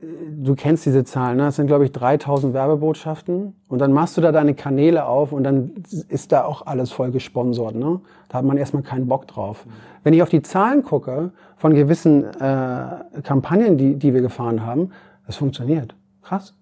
du 0.00 0.54
kennst 0.54 0.86
diese 0.86 1.04
Zahlen, 1.04 1.36
ne? 1.36 1.44
Das 1.44 1.56
sind, 1.56 1.66
glaube 1.66 1.84
ich, 1.84 1.92
3000 1.92 2.54
Werbebotschaften. 2.54 3.54
Und 3.68 3.78
dann 3.78 3.92
machst 3.92 4.16
du 4.16 4.20
da 4.20 4.32
deine 4.32 4.54
Kanäle 4.54 5.06
auf 5.06 5.32
und 5.32 5.44
dann 5.44 5.72
ist 6.08 6.32
da 6.32 6.44
auch 6.44 6.66
alles 6.66 6.90
voll 6.90 7.10
gesponsert, 7.10 7.74
ne? 7.74 8.00
Da 8.28 8.38
hat 8.38 8.44
man 8.44 8.56
erstmal 8.56 8.82
keinen 8.82 9.08
Bock 9.08 9.26
drauf. 9.26 9.66
Mhm. 9.66 9.70
Wenn 10.04 10.14
ich 10.14 10.22
auf 10.22 10.28
die 10.28 10.42
Zahlen 10.42 10.82
gucke 10.82 11.32
von 11.56 11.74
gewissen 11.74 12.24
äh, 12.24 13.20
Kampagnen, 13.22 13.76
die, 13.76 13.96
die 13.96 14.14
wir 14.14 14.20
gefahren 14.20 14.64
haben, 14.64 14.90
das 15.26 15.36
funktioniert. 15.36 15.94
Krass. 16.22 16.54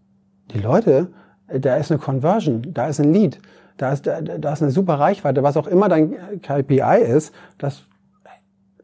Die 0.53 0.59
Leute, 0.59 1.09
da 1.49 1.77
ist 1.77 1.91
eine 1.91 2.01
Conversion, 2.01 2.63
da 2.73 2.89
ist 2.89 3.01
ein 3.01 3.13
Lead, 3.13 3.41
da 3.77 3.93
ist, 3.93 4.07
da, 4.07 4.21
da 4.21 4.53
ist 4.53 4.63
eine 4.63 4.71
super 4.71 4.95
Reichweite, 4.95 5.43
was 5.43 5.57
auch 5.57 5.67
immer 5.67 5.89
dein 5.89 6.41
KPI 6.41 7.03
ist, 7.03 7.35
das, 7.59 7.83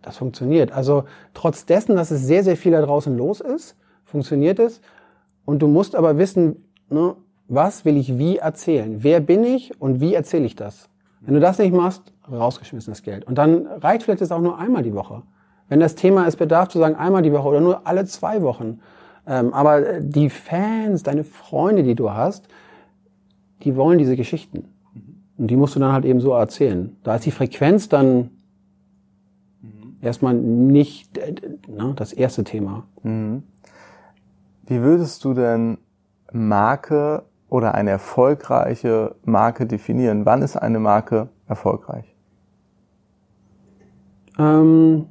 das 0.03 0.17
funktioniert. 0.19 0.73
Also 0.73 1.05
trotz 1.35 1.65
dessen, 1.65 1.97
dass 1.97 2.11
es 2.11 2.27
sehr, 2.27 2.45
sehr 2.45 2.57
viel 2.57 2.73
da 2.73 2.83
draußen 2.83 3.17
los 3.17 3.41
ist, 3.41 3.77
funktioniert 4.05 4.59
es. 4.59 4.81
Und 5.45 5.61
du 5.61 5.69
musst 5.69 5.95
aber 5.97 6.19
wissen, 6.19 6.65
ne, 6.91 7.15
was 7.49 7.85
will 7.85 7.97
ich 7.97 8.19
wie 8.19 8.39
erzählen? 8.39 9.03
Wer 9.03 9.21
bin 9.21 9.45
ich 9.45 9.81
und 9.81 10.01
wie 10.01 10.15
erzähle 10.15 10.45
ich 10.45 10.57
das? 10.57 10.89
Wenn 11.21 11.35
du 11.35 11.41
das 11.41 11.59
nicht 11.59 11.73
machst, 11.73 12.13
rausgeschmissenes 12.31 13.03
Geld. 13.03 13.25
Und 13.25 13.39
dann 13.39 13.67
reicht 13.67 14.03
vielleicht 14.03 14.21
das 14.21 14.33
auch 14.33 14.41
nur 14.41 14.59
einmal 14.59 14.83
die 14.83 14.95
Woche. 14.95 15.23
Wenn 15.69 15.81
das 15.81 15.95
Thema 15.95 16.27
ist, 16.27 16.37
bedarf 16.37 16.69
zu 16.69 16.79
sagen 16.79 16.97
einmal 16.97 17.23
die 17.23 17.33
Woche 17.33 17.49
oder 17.49 17.61
nur 17.61 17.87
alle 17.87 18.05
zwei 18.05 18.43
Wochen, 18.43 18.81
Ähm, 19.25 19.55
aber 19.55 20.01
die 20.01 20.31
Fans, 20.31 21.05
deine 21.05 21.23
Freunde, 21.23 21.85
die 21.85 21.95
du 21.95 22.11
hast, 22.11 22.49
die 23.63 23.77
wollen 23.77 23.99
diese 23.99 24.17
Geschichten. 24.17 24.65
Und 25.39 25.47
die 25.47 25.57
musst 25.57 25.77
du 25.77 25.81
dann 25.81 25.93
halt 25.93 26.05
eben 26.05 26.21
so 26.21 26.33
erzählen. 26.33 26.97
Da 27.05 27.15
ist 27.15 27.25
die 27.25 27.31
Frequenz 27.31 27.89
dann. 27.89 28.31
Erstmal 30.03 30.35
nicht 30.35 31.17
äh, 31.17 31.35
ne, 31.69 31.95
das 31.97 32.13
erste 32.13 32.45
Thema. 32.45 32.85
Mhm. 33.03 33.45
Wie 34.67 34.81
würdest 34.83 35.25
du 35.25 35.33
denn 35.35 35.79
Marke 36.33 37.25
oder 37.49 37.75
eine 37.75 37.91
erfolgreiche 37.91 39.15
Marke 39.25 39.67
definieren? 39.67 40.27
Wann 40.27 40.43
ist 40.43 40.57
eine 40.57 40.79
Marke 40.79 41.29
erfolgreich? 41.47 42.15
Ähm, 44.39 45.07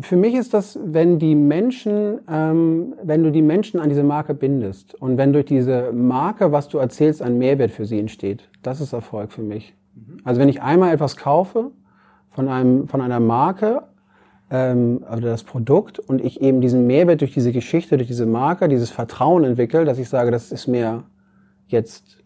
für 0.00 0.16
mich 0.16 0.34
ist 0.34 0.54
das, 0.54 0.78
wenn 0.82 1.18
die 1.18 1.34
Menschen, 1.34 2.20
ähm, 2.30 2.94
wenn 3.02 3.22
du 3.22 3.30
die 3.30 3.42
Menschen 3.42 3.80
an 3.80 3.88
diese 3.88 4.02
Marke 4.02 4.34
bindest 4.34 4.94
und 4.94 5.16
wenn 5.16 5.32
durch 5.32 5.46
diese 5.46 5.92
Marke, 5.92 6.52
was 6.52 6.68
du 6.68 6.78
erzählst, 6.78 7.22
ein 7.22 7.38
Mehrwert 7.38 7.70
für 7.70 7.86
sie 7.86 7.98
entsteht. 7.98 8.48
Das 8.62 8.80
ist 8.80 8.92
Erfolg 8.92 9.32
für 9.32 9.42
mich. 9.42 9.74
Mhm. 9.94 10.18
Also 10.24 10.40
wenn 10.40 10.48
ich 10.48 10.62
einmal 10.62 10.92
etwas 10.92 11.16
kaufe 11.16 11.70
von 12.28 12.48
einem, 12.48 12.86
von 12.86 13.00
einer 13.00 13.20
Marke, 13.20 13.82
ähm, 14.50 15.04
oder 15.10 15.20
das 15.20 15.44
Produkt 15.44 15.98
und 15.98 16.24
ich 16.24 16.40
eben 16.40 16.60
diesen 16.60 16.86
Mehrwert 16.86 17.20
durch 17.20 17.32
diese 17.32 17.52
Geschichte, 17.52 17.96
durch 17.96 18.08
diese 18.08 18.26
Marke, 18.26 18.68
dieses 18.68 18.90
Vertrauen 18.90 19.44
entwickle, 19.44 19.84
dass 19.84 19.98
ich 19.98 20.08
sage, 20.08 20.30
das 20.30 20.52
ist 20.52 20.66
mir 20.66 21.04
jetzt 21.66 22.18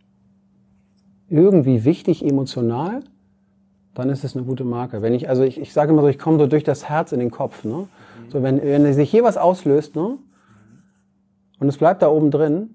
irgendwie 1.28 1.85
wichtig 1.85 2.25
emotional, 2.25 3.00
dann 3.94 4.08
ist 4.08 4.25
es 4.25 4.37
eine 4.37 4.44
gute 4.44 4.64
Marke. 4.64 5.02
Wenn 5.02 5.12
ich, 5.12 5.28
also 5.28 5.42
ich, 5.42 5.61
ich 5.61 5.72
sage 5.72 5.92
immer 5.92 6.02
so, 6.02 6.08
ich 6.08 6.18
komme 6.18 6.38
so 6.38 6.46
durch 6.46 6.64
das 6.64 6.88
Herz 6.88 7.12
in 7.12 7.20
den 7.20 7.30
Kopf. 7.30 7.64
Ne? 7.64 7.88
So, 8.30 8.42
wenn, 8.42 8.62
wenn 8.62 8.92
sich 8.94 9.11
hier 9.11 9.25
was 9.25 9.37
auslöst, 9.37 9.94
ne? 9.96 10.18
Und 11.58 11.68
es 11.68 11.76
bleibt 11.76 12.02
da 12.02 12.08
oben 12.08 12.30
drin, 12.30 12.70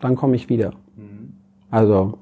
dann 0.00 0.16
komme 0.16 0.36
ich 0.36 0.48
wieder. 0.48 0.72
Also, 1.70 2.18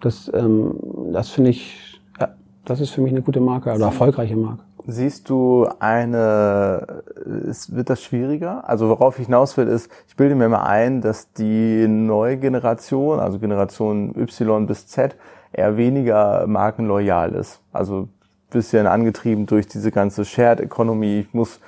das, 0.00 0.30
ähm, 0.34 0.74
das 1.12 1.30
finde 1.30 1.50
ich, 1.50 2.00
ja, 2.20 2.34
das 2.64 2.80
ist 2.80 2.90
für 2.90 3.00
mich 3.00 3.12
eine 3.12 3.22
gute 3.22 3.40
Marke 3.40 3.72
oder 3.72 3.86
erfolgreiche 3.86 4.36
Marke. 4.36 4.62
Siehst 4.86 5.28
du 5.28 5.68
eine, 5.80 7.02
es 7.46 7.74
wird 7.74 7.90
das 7.90 8.02
schwieriger? 8.02 8.66
Also 8.68 8.88
worauf 8.88 9.18
ich 9.18 9.26
hinaus 9.26 9.56
will 9.56 9.68
ist, 9.68 9.90
ich 10.06 10.16
bilde 10.16 10.34
mir 10.34 10.48
mal 10.48 10.64
ein, 10.64 11.02
dass 11.02 11.32
die 11.32 11.86
neue 11.86 12.38
Generation, 12.38 13.20
also 13.20 13.38
Generation 13.38 14.14
Y 14.16 14.66
bis 14.66 14.86
Z, 14.86 15.16
eher 15.52 15.76
weniger 15.76 16.46
markenloyal 16.46 17.34
ist. 17.34 17.60
Also 17.72 18.08
bisschen 18.50 18.86
angetrieben 18.86 19.46
durch 19.46 19.66
diese 19.66 19.90
ganze 19.90 20.24
Shared 20.24 20.60
Economy. 20.60 21.20
Ich 21.20 21.34
muss, 21.34 21.60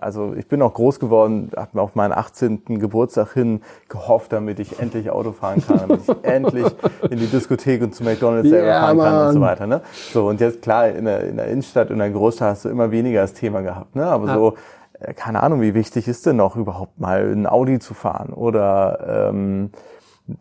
also 0.00 0.34
ich 0.34 0.48
bin 0.48 0.62
auch 0.62 0.74
groß 0.74 0.98
geworden, 0.98 1.50
habe 1.56 1.70
mir 1.74 1.82
auf 1.82 1.94
meinen 1.94 2.12
18. 2.12 2.64
Geburtstag 2.80 3.34
hin 3.34 3.60
gehofft, 3.88 4.32
damit 4.32 4.58
ich 4.58 4.80
endlich 4.80 5.10
Auto 5.10 5.32
fahren 5.32 5.62
kann, 5.64 5.78
damit 5.78 6.00
ich 6.02 6.14
endlich 6.24 6.66
in 7.08 7.18
die 7.18 7.26
Diskothek 7.26 7.82
und 7.82 7.94
zu 7.94 8.02
McDonalds 8.02 8.48
selber 8.48 8.66
yeah, 8.66 8.80
fahren 8.80 8.98
kann 8.98 9.26
und 9.28 9.32
so 9.34 9.40
weiter. 9.40 9.66
Ne? 9.66 9.80
So 10.12 10.28
und 10.28 10.40
jetzt 10.40 10.62
klar 10.62 10.88
in 10.88 11.04
der, 11.04 11.28
in 11.28 11.36
der 11.36 11.46
Innenstadt, 11.46 11.90
in 11.90 11.98
der 11.98 12.10
Großstadt 12.10 12.50
hast 12.50 12.64
du 12.64 12.68
immer 12.68 12.90
weniger 12.90 13.20
das 13.20 13.34
Thema 13.34 13.60
gehabt. 13.60 13.94
Ne? 13.94 14.04
Aber 14.04 14.26
ja. 14.26 14.34
so 14.34 14.54
äh, 14.98 15.14
keine 15.14 15.42
Ahnung, 15.42 15.60
wie 15.60 15.74
wichtig 15.74 16.08
ist 16.08 16.26
denn 16.26 16.36
noch 16.36 16.56
überhaupt 16.56 16.98
mal 16.98 17.30
ein 17.32 17.46
Audi 17.46 17.78
zu 17.78 17.94
fahren 17.94 18.32
oder 18.32 19.28
ähm, 19.30 19.70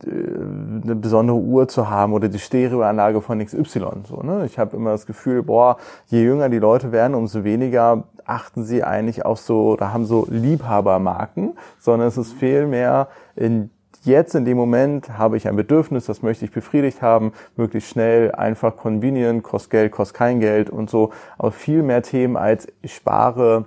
eine 0.05 0.95
besondere 0.95 1.37
Uhr 1.37 1.67
zu 1.67 1.89
haben 1.89 2.13
oder 2.13 2.29
die 2.29 2.39
Stereoanlage 2.39 3.21
von 3.21 3.43
XY. 3.43 4.03
So, 4.07 4.21
ne? 4.23 4.45
Ich 4.45 4.59
habe 4.59 4.75
immer 4.75 4.91
das 4.91 5.05
Gefühl, 5.05 5.43
boah, 5.43 5.77
je 6.07 6.21
jünger 6.23 6.49
die 6.49 6.59
Leute 6.59 6.91
werden, 6.91 7.15
umso 7.15 7.43
weniger 7.43 8.03
achten 8.25 8.63
sie 8.63 8.83
eigentlich 8.83 9.25
auch 9.25 9.37
so 9.37 9.71
oder 9.71 9.93
haben 9.93 10.05
so 10.05 10.27
Liebhabermarken, 10.29 11.53
sondern 11.79 12.07
es 12.07 12.17
ist 12.17 12.33
vielmehr 12.33 13.07
in 13.35 13.69
jetzt 14.03 14.35
in 14.35 14.45
dem 14.45 14.57
Moment 14.57 15.17
habe 15.17 15.37
ich 15.37 15.47
ein 15.47 15.55
Bedürfnis, 15.55 16.05
das 16.05 16.21
möchte 16.21 16.45
ich 16.45 16.51
befriedigt 16.51 17.01
haben, 17.01 17.33
möglichst 17.55 17.91
schnell, 17.91 18.31
einfach 18.31 18.75
convenient, 18.75 19.43
kostet 19.43 19.71
Geld, 19.71 19.91
kostet 19.91 20.17
kein 20.17 20.39
Geld 20.39 20.69
und 20.69 20.89
so, 20.89 21.11
aber 21.37 21.51
viel 21.51 21.83
mehr 21.83 22.01
Themen 22.01 22.35
als 22.35 22.67
ich 22.81 22.95
spare, 22.95 23.65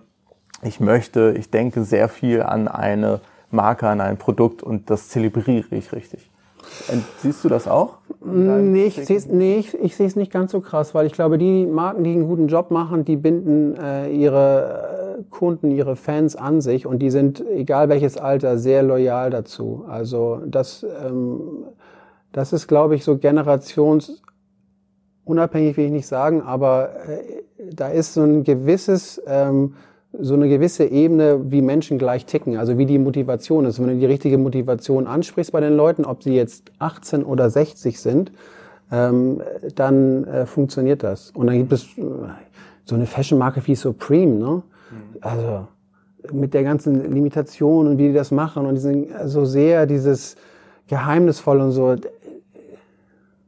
ich 0.62 0.81
möchte, 0.81 1.35
ich 1.37 1.50
denke 1.50 1.85
sehr 1.85 2.09
viel 2.09 2.43
an 2.43 2.69
eine 2.69 3.21
Marke, 3.55 3.89
an 3.89 4.01
ein 4.01 4.19
Produkt 4.19 4.63
und 4.63 4.91
das 4.91 5.09
zelebriere 5.09 5.65
ich 5.71 5.93
richtig. 5.93 6.31
Siehst 7.19 7.45
du 7.45 7.49
das 7.49 7.69
auch? 7.69 7.99
Nee, 8.25 8.87
ich 8.87 8.97
sehe 8.97 9.17
es 9.17 9.27
nee, 9.27 9.59
ich, 9.59 9.75
ich 9.75 9.97
sehe 9.97 10.07
es 10.07 10.17
nicht 10.17 10.33
ganz 10.33 10.53
so 10.53 10.61
krass, 10.61 10.95
weil 10.95 11.07
ich 11.07 11.13
glaube, 11.13 11.39
die 11.39 11.67
Marken, 11.67 12.05
die 12.05 12.13
einen 12.13 12.27
guten 12.27 12.49
Job 12.49 12.71
machen, 12.71 13.05
die 13.05 13.17
binden 13.17 13.77
äh, 13.77 14.11
ihre 14.11 15.19
äh, 15.19 15.23
Kunden, 15.31 15.71
ihre 15.71 15.97
Fans 15.97 16.37
an 16.37 16.61
sich 16.61 16.87
und 16.87 17.01
die 17.01 17.11
sind, 17.11 17.45
egal 17.51 17.89
welches 17.89 18.17
Alter, 18.17 18.59
sehr 18.59 18.83
loyal 18.83 19.31
dazu. 19.31 19.85
Also 19.89 20.41
das, 20.47 20.87
ähm, 21.05 21.65
das 22.33 22.53
ist, 22.53 22.67
glaube 22.67 22.97
ich, 22.97 23.05
so 23.05 23.19
generationsunabhängig, 23.19 25.77
will 25.77 25.87
ich 25.87 25.93
nicht 25.93 26.07
sagen, 26.07 26.43
aber 26.43 26.91
äh, 27.09 27.43
da 27.73 27.89
ist 27.89 28.15
so 28.15 28.23
ein 28.23 28.45
gewisses 28.45 29.23
ähm, 29.27 29.75
so 30.21 30.35
eine 30.35 30.49
gewisse 30.49 30.85
Ebene, 30.85 31.50
wie 31.50 31.62
Menschen 31.62 31.99
gleich 31.99 32.26
ticken, 32.26 32.56
also 32.56 32.78
wie 32.78 32.87
die 32.87 32.99
Motivation 32.99 33.64
ist. 33.64 33.80
Wenn 33.80 33.88
du 33.88 33.97
die 33.97 34.06
richtige 34.06 34.38
Motivation 34.38 35.06
ansprichst 35.06 35.52
bei 35.52 35.61
den 35.61 35.76
Leuten, 35.76 36.04
ob 36.04 36.23
sie 36.23 36.35
jetzt 36.35 36.71
18 36.78 37.25
oder 37.25 37.50
60 37.50 38.00
sind, 38.00 38.33
ähm, 38.92 39.42
dann 39.75 40.25
äh, 40.25 40.47
funktioniert 40.47 41.02
das. 41.02 41.30
Und 41.33 41.49
dann 41.49 41.59
gibt 41.59 41.73
es 41.73 41.85
äh, 41.99 42.02
so 42.85 42.94
eine 42.94 43.06
Fashion-Marke 43.06 43.66
wie 43.66 43.75
Supreme, 43.75 44.35
ne? 44.37 44.47
Mhm. 44.47 44.62
Also 45.21 45.66
mit 46.33 46.54
der 46.54 46.62
ganzen 46.62 47.12
Limitation 47.12 47.87
und 47.87 47.99
wie 47.99 48.09
die 48.09 48.14
das 48.14 48.30
machen 48.30 48.64
und 48.64 48.76
die 48.76 48.80
sind 48.80 49.09
so 49.26 49.44
sehr 49.44 49.85
dieses 49.85 50.37
geheimnisvoll 50.87 51.61
und 51.61 51.73
so, 51.73 51.97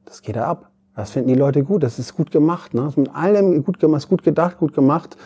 das 0.05 0.21
geht 0.21 0.37
da 0.37 0.45
ab. 0.45 0.71
Das 0.95 1.11
finden 1.11 1.29
die 1.29 1.35
Leute 1.35 1.63
gut, 1.63 1.83
das 1.83 1.99
ist 1.99 2.17
gut 2.17 2.31
gemacht, 2.31 2.75
ne? 2.75 2.83
Das 2.83 2.91
ist 2.91 2.97
mit 2.99 3.15
allem 3.15 3.63
gut 3.65 3.79
gemacht, 3.79 4.03
ist 4.03 4.09
gut 4.09 4.23
gedacht, 4.23 4.59
gut 4.59 4.75
gemacht 4.75 5.17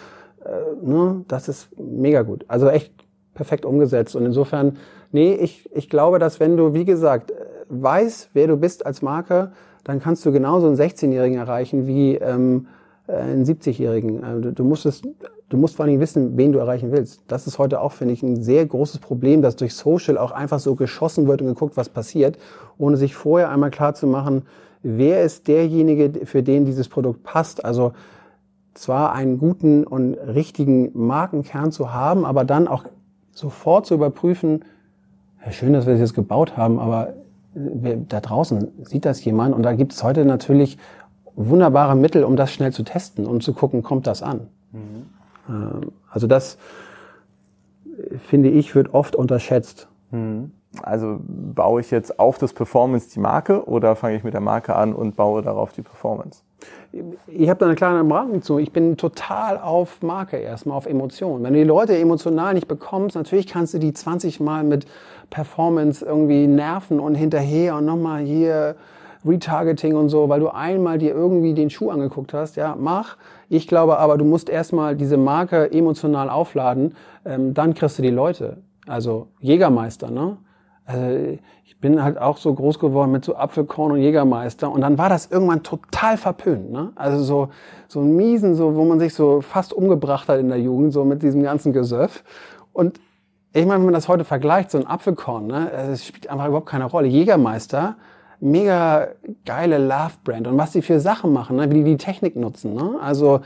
äh, 0.45 0.87
ne, 0.87 1.25
das 1.29 1.49
ist 1.49 1.69
mega 1.79 2.23
gut. 2.23 2.45
Also 2.49 2.69
echt 2.69 2.93
perfekt 3.35 3.65
umgesetzt. 3.65 4.17
Und 4.17 4.27
insofern, 4.27 4.77
nee, 5.13 5.35
ich, 5.35 5.69
ich 5.75 5.89
glaube, 5.89 6.19
dass 6.19 6.41
wenn 6.41 6.57
du, 6.57 6.75
wie 6.75 6.85
gesagt, 6.85 7.33
weißt, 7.69 8.31
wer 8.35 8.47
du 8.49 8.57
bist 8.57 8.85
als 8.85 9.03
Marke, 9.03 9.53
dann 9.85 10.01
kannst 10.01 10.25
du 10.27 10.33
genauso 10.33 10.67
einen 10.67 10.77
16-Jährigen 10.77 11.39
erreichen 11.39 11.87
wie 11.87 12.17
ähm, 12.17 12.67
äh, 13.07 13.13
einen 13.17 13.45
70-Jährigen. 13.45 14.23
Äh, 14.23 14.41
du, 14.41 14.53
du 14.53 14.65
musst 14.65 14.87
es, 14.87 15.03
du 15.49 15.57
musst 15.57 15.77
vor 15.77 15.87
allem 15.87 16.01
wissen, 16.01 16.37
wen 16.37 16.53
du 16.53 16.59
erreichen 16.59 16.93
willst. 16.93 17.23
Das 17.29 17.47
ist 17.47 17.59
heute 17.59 17.81
auch, 17.81 17.93
finde 17.93 18.15
ich, 18.15 18.23
ein 18.23 18.43
sehr 18.43 18.67
großes 18.67 19.01
Problem, 19.01 19.43
dass 19.43 19.57
durch 19.57 19.75
Social 19.75 20.19
auch 20.19 20.33
einfach 20.33 20.59
so 20.59 20.75
geschossen 20.75 21.27
wird 21.27 21.41
und 21.41 21.49
geguckt, 21.49 21.77
was 21.77 21.89
passiert, 21.89 22.39
ohne 22.79 22.97
sich 22.97 23.15
vorher 23.15 23.51
einmal 23.51 23.71
klar 23.71 23.95
zu 23.95 24.07
machen, 24.07 24.43
wer 24.83 25.23
ist 25.23 25.49
derjenige, 25.49 26.27
für 26.27 26.43
den 26.43 26.65
dieses 26.65 26.89
Produkt 26.89 27.23
passt. 27.23 27.65
Also 27.65 27.93
zwar 28.81 29.13
einen 29.13 29.39
guten 29.39 29.85
und 29.85 30.15
richtigen 30.15 30.91
Markenkern 30.95 31.71
zu 31.71 31.93
haben, 31.93 32.25
aber 32.25 32.45
dann 32.45 32.67
auch 32.67 32.85
sofort 33.31 33.85
zu 33.85 33.95
überprüfen, 33.95 34.65
ja, 35.45 35.53
schön, 35.53 35.75
dass 35.75 35.87
wir 35.87 35.93
das 35.93 36.01
jetzt 36.01 36.15
gebaut 36.15 36.57
haben, 36.57 36.79
aber 36.79 37.15
da 37.55 38.21
draußen 38.21 38.69
sieht 38.85 39.05
das 39.05 39.23
jemand 39.25 39.55
und 39.55 39.65
da 39.65 39.75
gibt 39.75 39.93
es 39.93 40.03
heute 40.03 40.25
natürlich 40.25 40.79
wunderbare 41.35 41.95
Mittel, 41.95 42.25
um 42.25 42.37
das 42.37 42.53
schnell 42.53 42.73
zu 42.73 42.83
testen 42.83 43.27
und 43.27 43.43
zu 43.43 43.53
gucken, 43.53 43.83
kommt 43.83 44.07
das 44.07 44.23
an. 44.23 44.49
Mhm. 44.73 45.93
Also 46.09 46.27
das 46.27 46.57
finde 48.19 48.49
ich 48.49 48.75
wird 48.75 48.95
oft 48.95 49.15
unterschätzt. 49.15 49.89
Mhm. 50.11 50.53
Also 50.83 51.19
baue 51.21 51.81
ich 51.81 51.91
jetzt 51.91 52.19
auf 52.19 52.39
das 52.39 52.53
Performance 52.55 53.11
die 53.13 53.21
Marke 53.21 53.67
oder 53.67 53.97
fange 53.97 54.17
ich 54.17 54.25
mit 54.25 54.33
der 54.33 54.41
Marke 54.41 54.75
an 54.75 54.95
und 54.95 55.17
baue 55.17 55.43
darauf 55.43 55.73
die 55.73 55.83
Performance? 55.83 56.43
Ich 57.27 57.49
habe 57.49 57.61
da 57.61 57.67
eine 57.67 57.77
kleine 57.77 58.03
Umrandung 58.03 58.43
zu. 58.43 58.59
Ich 58.59 58.73
bin 58.73 58.97
total 58.97 59.59
auf 59.59 60.03
Marke 60.03 60.37
erstmal, 60.37 60.77
auf 60.77 60.87
Emotionen. 60.87 61.45
Wenn 61.45 61.53
du 61.53 61.61
die 61.61 61.65
Leute 61.65 61.97
emotional 61.97 62.55
nicht 62.55 62.69
bekommst, 62.69 63.17
natürlich 63.17 63.47
kannst 63.47 63.75
du 63.75 63.79
die 63.79 63.93
20 63.93 64.41
Mal 64.41 64.65
mit 64.65 64.87
Performance 65.31 66.05
irgendwie 66.05 66.47
nerven 66.47 66.99
und 66.99 67.15
hinterher 67.15 67.77
und 67.77 67.87
nochmal 67.87 68.23
hier 68.23 68.77
Retargeting 69.25 69.95
und 69.95 70.09
so, 70.09 70.29
weil 70.29 70.41
du 70.41 70.49
einmal 70.49 70.99
dir 70.99 71.13
irgendwie 71.13 71.55
den 71.55 71.71
Schuh 71.71 71.91
angeguckt 71.91 72.33
hast. 72.33 72.57
Ja, 72.57 72.77
mach. 72.79 73.17
Ich 73.49 73.69
glaube 73.69 73.99
aber, 73.99 74.17
du 74.17 74.25
musst 74.25 74.49
erstmal 74.49 74.97
diese 74.97 75.17
Marke 75.17 75.71
emotional 75.71 76.31
aufladen, 76.31 76.95
ähm, 77.25 77.55
dann 77.55 77.75
kriegst 77.75 77.99
du 77.99 78.03
die 78.03 78.11
Leute. 78.11 78.59
Also 78.87 79.29
Jägermeister, 79.41 80.11
ne? 80.11 80.39
Also 80.87 81.39
bin 81.81 82.03
halt 82.03 82.19
auch 82.19 82.37
so 82.37 82.53
groß 82.55 82.79
geworden 82.79 83.11
mit 83.11 83.25
so 83.25 83.37
Apfelkorn 83.37 83.93
und 83.93 84.01
Jägermeister 84.01 84.71
und 84.71 84.83
dann 84.83 84.99
war 84.99 85.09
das 85.09 85.31
irgendwann 85.31 85.63
total 85.63 86.17
verpönt, 86.17 86.71
ne? 86.71 86.93
Also 86.95 87.23
so 87.23 87.49
so 87.89 88.01
ein 88.01 88.15
miesen, 88.15 88.55
so 88.55 88.77
wo 88.77 88.85
man 88.85 89.01
sich 89.01 89.15
so 89.15 89.41
fast 89.41 89.73
umgebracht 89.73 90.29
hat 90.29 90.39
in 90.39 90.49
der 90.49 90.61
Jugend, 90.61 90.93
so 90.93 91.05
mit 91.05 91.23
diesem 91.23 91.43
ganzen 91.43 91.73
Gesöff. 91.73 92.23
Und 92.73 93.01
ich 93.53 93.67
meine, 93.67 93.79
wenn 93.79 93.87
man 93.87 93.95
das 93.95 94.09
heute 94.09 94.25
vergleicht, 94.25 94.71
so 94.71 94.79
ein 94.79 94.87
Apfelkorn, 94.87 95.47
ne, 95.47 95.73
es 95.73 96.07
spielt 96.07 96.29
einfach 96.29 96.47
überhaupt 96.47 96.69
keine 96.69 96.85
Rolle. 96.85 97.09
Jägermeister, 97.09 97.97
mega 98.39 99.09
geile 99.45 99.79
Love-Brand 99.79 100.47
und 100.47 100.59
was 100.59 100.73
die 100.73 100.83
für 100.83 101.01
Sachen 101.01 101.33
machen, 101.33 101.57
ne, 101.57 101.71
wie 101.71 101.75
die 101.77 101.85
die 101.85 101.97
Technik 101.97 102.37
nutzen, 102.37 102.75
ne? 102.75 102.99
Also 103.03 103.41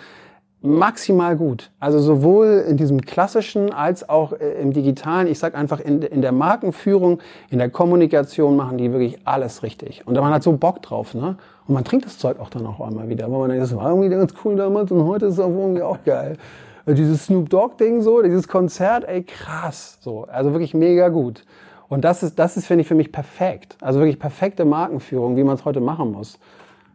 maximal 0.65 1.37
gut. 1.37 1.71
Also 1.79 1.99
sowohl 1.99 2.65
in 2.67 2.79
diesem 2.79 3.03
klassischen 3.03 3.71
als 3.71 4.09
auch 4.09 4.33
äh, 4.33 4.61
im 4.63 4.73
digitalen. 4.73 5.27
Ich 5.27 5.39
sag 5.39 5.55
einfach, 5.55 5.79
in, 5.79 6.01
in 6.01 6.23
der 6.23 6.33
Markenführung, 6.33 7.21
in 7.51 7.59
der 7.59 7.69
Kommunikation 7.69 8.57
machen 8.57 8.79
die 8.79 8.91
wirklich 8.91 9.19
alles 9.27 9.63
richtig. 9.63 10.07
Und 10.07 10.15
man 10.15 10.33
hat 10.33 10.43
so 10.43 10.53
Bock 10.53 10.81
drauf, 10.81 11.15
ne? 11.15 11.37
Und 11.67 11.75
man 11.75 11.85
trinkt 11.85 12.07
das 12.07 12.19
Zeug 12.19 12.41
auch 12.41 12.49
dann 12.49 12.67
auch 12.67 12.81
einmal 12.81 13.09
wieder. 13.09 13.27
Aber 13.27 13.39
man 13.39 13.51
denkt, 13.51 13.63
das 13.63 13.77
war 13.77 13.91
irgendwie 13.91 14.09
ganz 14.09 14.33
cool 14.45 14.57
damals 14.57 14.91
und 14.91 15.05
heute 15.05 15.27
ist 15.27 15.35
es 15.35 15.39
irgendwie 15.39 15.83
auch 15.83 16.03
geil. 16.05 16.39
Dieses 16.87 17.27
Snoop 17.27 17.49
Dogg-Ding 17.49 18.03
so, 18.03 18.23
dieses 18.23 18.49
Konzert, 18.49 19.05
ey, 19.07 19.23
krass. 19.23 19.99
So, 20.01 20.25
also 20.25 20.53
wirklich 20.53 20.75
mega 20.75 21.09
gut. 21.09 21.45
Und 21.89 22.05
das 22.05 22.23
ist, 22.23 22.39
das 22.39 22.57
ist, 22.57 22.67
finde 22.67 22.83
ich, 22.83 22.89
für 22.89 22.95
mich 22.95 23.13
perfekt. 23.13 23.77
Also 23.81 24.01
wirklich 24.01 24.19
perfekte 24.19 24.65
Markenführung, 24.65 25.37
wie 25.37 25.45
man 25.45 25.57
es 25.57 25.65
heute 25.65 25.81
machen 25.81 26.13
muss. 26.13 26.39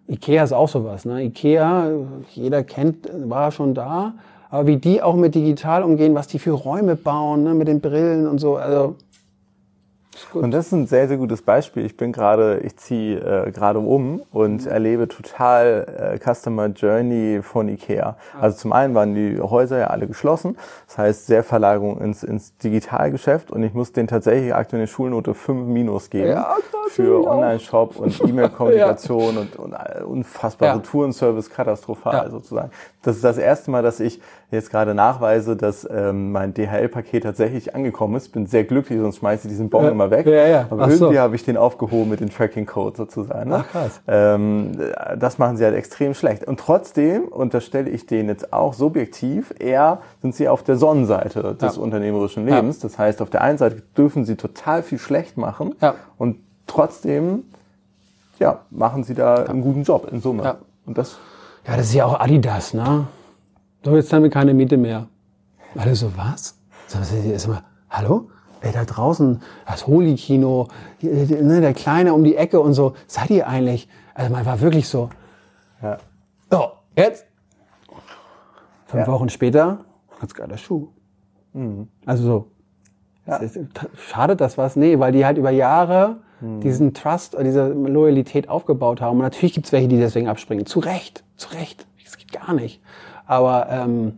Ikea 0.10 0.44
ist 0.44 0.54
auch 0.54 0.68
sowas. 0.68 1.06
Ne? 1.06 1.24
Ikea, 1.26 1.92
jeder 2.32 2.64
kennt, 2.64 3.10
war 3.30 3.52
schon 3.52 3.74
da. 3.74 4.14
Aber 4.50 4.66
wie 4.66 4.78
die 4.78 5.02
auch 5.04 5.16
mit 5.16 5.36
digital 5.36 5.84
umgehen, 5.84 6.16
was 6.16 6.28
die 6.28 6.40
für 6.40 6.52
Räume 6.52 6.96
bauen, 6.96 7.44
ne? 7.44 7.54
mit 7.54 7.68
den 7.68 7.80
Brillen 7.80 8.28
und 8.28 8.40
so. 8.40 8.56
Also 8.56 8.96
und 10.34 10.52
das 10.52 10.68
ist 10.68 10.72
ein 10.72 10.88
sehr, 10.88 11.08
sehr 11.08 11.18
gutes 11.18 11.42
Beispiel. 11.42 11.86
Ich 11.86 11.98
bin 11.98 12.12
gerade, 12.12 12.60
ich 12.60 12.78
ziehe 12.78 13.20
äh, 13.20 13.52
gerade 13.52 13.80
um 13.80 14.22
und 14.32 14.66
mhm. 14.66 14.72
erlebe 14.72 15.08
total 15.08 16.14
äh, 16.14 16.34
Customer 16.34 16.68
Journey 16.68 17.42
von 17.42 17.70
Ikea. 17.70 18.16
Ah. 18.34 18.42
Also 18.42 18.58
zum 18.58 18.74
einen 18.74 18.96
waren 18.96 19.16
die 19.16 19.40
Häuser 19.40 19.80
ja 19.80 19.88
alle 19.88 20.08
geschlossen. 20.08 20.58
Das 20.88 20.98
heißt, 20.98 21.28
sehr 21.28 21.44
Verlagerung 21.44 22.00
ins, 22.02 22.24
ins 22.24 22.58
Digitalgeschäft 22.58 23.52
und 23.52 23.64
ich 23.64 23.74
muss 23.74 23.92
den 23.92 24.08
tatsächlich 24.08 24.54
aktuell 24.54 24.82
eine 24.82 24.88
Schulnote 24.88 25.34
5 25.34 25.68
minus 25.68 26.10
geben 26.10 26.30
ja, 26.30 26.56
für 26.90 27.28
Online-Shop 27.28 27.98
und 27.98 28.20
E-Mail-Kommunikation 28.28 29.36
ja. 29.36 29.42
und, 29.42 29.56
und 29.58 29.76
unfassbare 30.06 30.78
ja. 30.78 30.80
Tourenservice 30.80 31.50
katastrophal 31.50 32.26
ja. 32.26 32.30
sozusagen. 32.30 32.72
Das 33.02 33.16
ist 33.16 33.24
das 33.24 33.38
erste 33.38 33.72
Mal, 33.72 33.84
dass 33.84 34.00
ich 34.00 34.20
jetzt 34.52 34.72
gerade 34.72 34.96
nachweise, 34.96 35.56
dass 35.56 35.88
ähm, 35.90 36.32
mein 36.32 36.54
DHL-Paket 36.54 37.24
tatsächlich 37.24 37.76
angekommen 37.76 38.16
ist. 38.16 38.30
Bin 38.30 38.48
sehr 38.48 38.64
glücklich, 38.64 39.00
sonst 39.00 39.18
schmeiße 39.18 39.48
ich 39.48 39.52
diesen 39.52 39.70
Bon 39.70 39.84
ja. 39.84 39.92
immer 39.92 40.10
weg. 40.10 40.26
Ja, 40.26 40.48
ja. 40.48 40.66
Aber 40.70 40.84
Ach 40.84 40.88
irgendwie 40.90 41.16
so. 41.16 41.20
habe 41.20 41.36
ich 41.36 41.44
den 41.44 41.56
aufgehoben 41.58 42.10
mit 42.10 42.20
dem 42.20 42.32
Tracking-Code 42.32 42.98
sozusagen. 42.98 43.50
Ne? 43.50 43.64
Ach 43.66 43.72
krass. 43.72 44.02
Ähm, 44.08 44.72
das 45.18 45.38
machen 45.38 45.58
sie 45.58 45.66
halt 45.66 45.76
extrem 45.76 46.14
schlecht. 46.16 46.46
Und 46.46 46.60
trotzdem 46.60 47.26
unterstelle 47.26 47.90
ich 47.90 48.08
denen 48.08 48.30
jetzt 48.30 48.52
auch 48.52 48.74
subjektiv, 48.74 49.54
eher 49.60 50.00
sind 50.22 50.34
sie 50.34 50.48
auf 50.48 50.64
der 50.64 50.78
Sonnenseite 50.78 51.56
des 51.56 51.76
ja. 51.76 51.82
unternehmerischen 51.82 52.46
Lebens. 52.46 52.80
Das 52.80 52.98
heißt, 52.98 53.22
auf 53.22 53.30
der 53.30 53.42
einen 53.42 53.58
Seite 53.60 53.84
dürfen 53.96 54.26
sie 54.26 54.36
total 54.36 54.82
viel 54.82 55.00
schlecht 55.00 55.38
machen 55.38 55.76
ja. 55.82 55.96
und 56.18 56.38
trotzdem 56.66 57.44
ja, 58.40 58.62
machen 58.72 59.04
sie 59.04 59.14
da 59.14 59.44
einen 59.44 59.62
guten 59.62 59.84
Job 59.84 60.08
in 60.12 60.22
Summe. 60.22 60.44
Ja. 60.44 60.58
Und 60.86 60.98
das 60.98 61.18
ja, 61.68 61.76
das 61.76 61.88
ist 61.88 61.94
ja 61.94 62.06
auch 62.06 62.20
Adidas, 62.20 62.74
ne? 62.74 63.06
So, 63.84 63.96
jetzt 63.96 64.12
haben 64.12 64.24
wir 64.24 64.30
keine 64.30 64.54
Miete 64.54 64.78
mehr. 64.78 65.08
Alle 65.76 65.96
so, 65.96 66.12
was? 66.18 66.60
Sag 66.88 67.48
mal, 67.48 67.64
hallo? 67.90 68.30
Ey, 68.62 68.74
da 68.74 68.84
draußen, 68.84 69.42
das 69.66 69.88
Holi-Kino, 69.88 70.68
ne, 71.02 71.62
der 71.62 71.74
Kleine 71.74 72.14
um 72.14 72.26
die 72.26 72.36
Ecke 72.36 72.60
und 72.60 72.74
so. 72.74 72.94
Seid 73.08 73.30
ihr 73.30 73.48
eigentlich? 73.48 73.88
Also 74.14 74.34
man 74.34 74.46
war 74.46 74.60
wirklich 74.60 74.90
so. 74.90 75.10
Ja. 75.82 75.98
So, 76.52 76.72
jetzt. 76.98 77.26
Fünf 78.88 79.08
ja. 79.08 79.14
Wochen 79.14 79.30
später, 79.30 79.86
ganz 80.20 80.34
geiler 80.34 80.58
Schuh. 80.58 80.90
Mhm. 81.54 81.88
Also 82.06 82.24
so. 82.24 82.52
Ja. 83.26 83.40
Schade 83.96 84.36
das 84.36 84.58
was? 84.58 84.76
Nee, 84.76 85.00
weil 85.00 85.14
die 85.14 85.26
halt 85.26 85.38
über 85.38 85.52
Jahre 85.52 86.18
mhm. 86.42 86.60
diesen 86.60 86.94
Trust, 86.94 87.38
diese 87.40 87.70
Loyalität 87.70 88.50
aufgebaut 88.50 89.00
haben. 89.00 89.18
Und 89.18 89.24
natürlich 89.24 89.54
gibt's 89.54 89.72
welche, 89.72 89.88
die 89.88 89.98
deswegen 89.98 90.28
abspringen. 90.28 90.66
Zu 90.66 90.80
Recht, 90.80 91.24
zu 91.38 91.54
Recht. 91.54 91.88
Das 92.04 92.18
geht 92.18 92.34
gar 92.34 92.54
nicht. 92.54 92.82
Aber 93.30 93.68
ähm, 93.70 94.18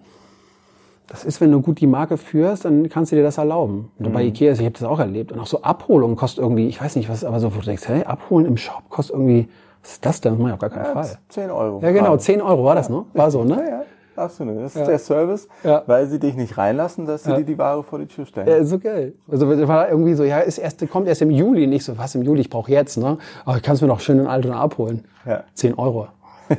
das 1.07 1.25
ist, 1.25 1.41
wenn 1.41 1.51
du 1.51 1.59
gut 1.61 1.81
die 1.81 1.87
Marke 1.87 2.15
führst, 2.15 2.63
dann 2.63 2.87
kannst 2.87 3.11
du 3.11 3.17
dir 3.17 3.23
das 3.23 3.37
erlauben. 3.37 3.91
Und 3.99 4.07
mhm. 4.07 4.13
bei 4.13 4.23
Ikea, 4.23 4.53
ich 4.53 4.59
habe 4.59 4.71
das 4.71 4.83
auch 4.83 4.99
erlebt. 4.99 5.33
Und 5.33 5.39
auch 5.41 5.47
so 5.47 5.61
Abholung 5.63 6.15
kostet 6.15 6.41
irgendwie, 6.41 6.69
ich 6.69 6.81
weiß 6.81 6.95
nicht 6.95 7.09
was, 7.09 7.25
aber 7.25 7.41
so, 7.41 7.53
wo 7.53 7.59
du 7.59 7.65
denkst, 7.65 7.89
hey, 7.89 8.05
abholen 8.05 8.45
im 8.45 8.55
Shop 8.55 8.83
kostet 8.89 9.17
irgendwie, 9.17 9.49
was 9.81 9.91
ist 9.91 10.05
das 10.05 10.21
denn? 10.21 10.31
Das 10.31 10.39
mache 10.39 10.49
ich 10.49 10.53
auf 10.53 10.59
gar 10.59 10.69
keinen 10.69 10.85
ja, 10.85 10.93
Fall. 10.93 11.17
10 11.27 11.51
Euro. 11.51 11.81
Ja, 11.81 11.91
genau, 11.91 12.15
10 12.15 12.41
Euro 12.41 12.63
war 12.63 12.75
das, 12.75 12.89
ne? 12.89 13.03
War 13.13 13.29
so, 13.29 13.43
ne? 13.43 13.55
Ja, 13.57 13.69
ja. 13.69 13.81
Absolut. 14.15 14.57
Das 14.59 14.75
ist 14.75 14.79
ja. 14.79 14.85
der 14.85 14.99
Service, 14.99 15.47
ja. 15.63 15.83
weil 15.87 16.07
sie 16.07 16.19
dich 16.19 16.35
nicht 16.35 16.57
reinlassen, 16.57 17.05
dass 17.05 17.23
sie 17.23 17.31
ja. 17.31 17.37
dir 17.37 17.43
die 17.43 17.57
Ware 17.57 17.83
vor 17.83 17.99
die 17.99 18.05
Tür 18.05 18.25
stellen. 18.25 18.47
Ja, 18.47 18.55
ist 18.55 18.69
so 18.69 18.79
geil. 18.79 19.13
Also 19.29 19.49
war 19.67 19.89
irgendwie 19.89 20.13
so, 20.13 20.23
ja, 20.23 20.39
ist 20.39 20.57
erst, 20.57 20.87
kommt 20.89 21.07
erst 21.07 21.21
im 21.21 21.31
Juli, 21.31 21.67
nicht 21.67 21.83
so, 21.83 21.97
was 21.97 22.15
im 22.15 22.21
Juli, 22.21 22.41
ich 22.41 22.49
brauche 22.49 22.71
jetzt, 22.71 22.97
ne? 22.97 23.17
Aber 23.45 23.57
ich 23.57 23.63
kann 23.63 23.75
es 23.75 23.81
mir 23.81 23.87
noch 23.87 23.99
schön 23.99 24.19
in 24.19 24.27
Altona 24.27 24.61
abholen. 24.61 25.03
Ja. 25.25 25.43
10 25.53 25.73
Euro. 25.75 26.07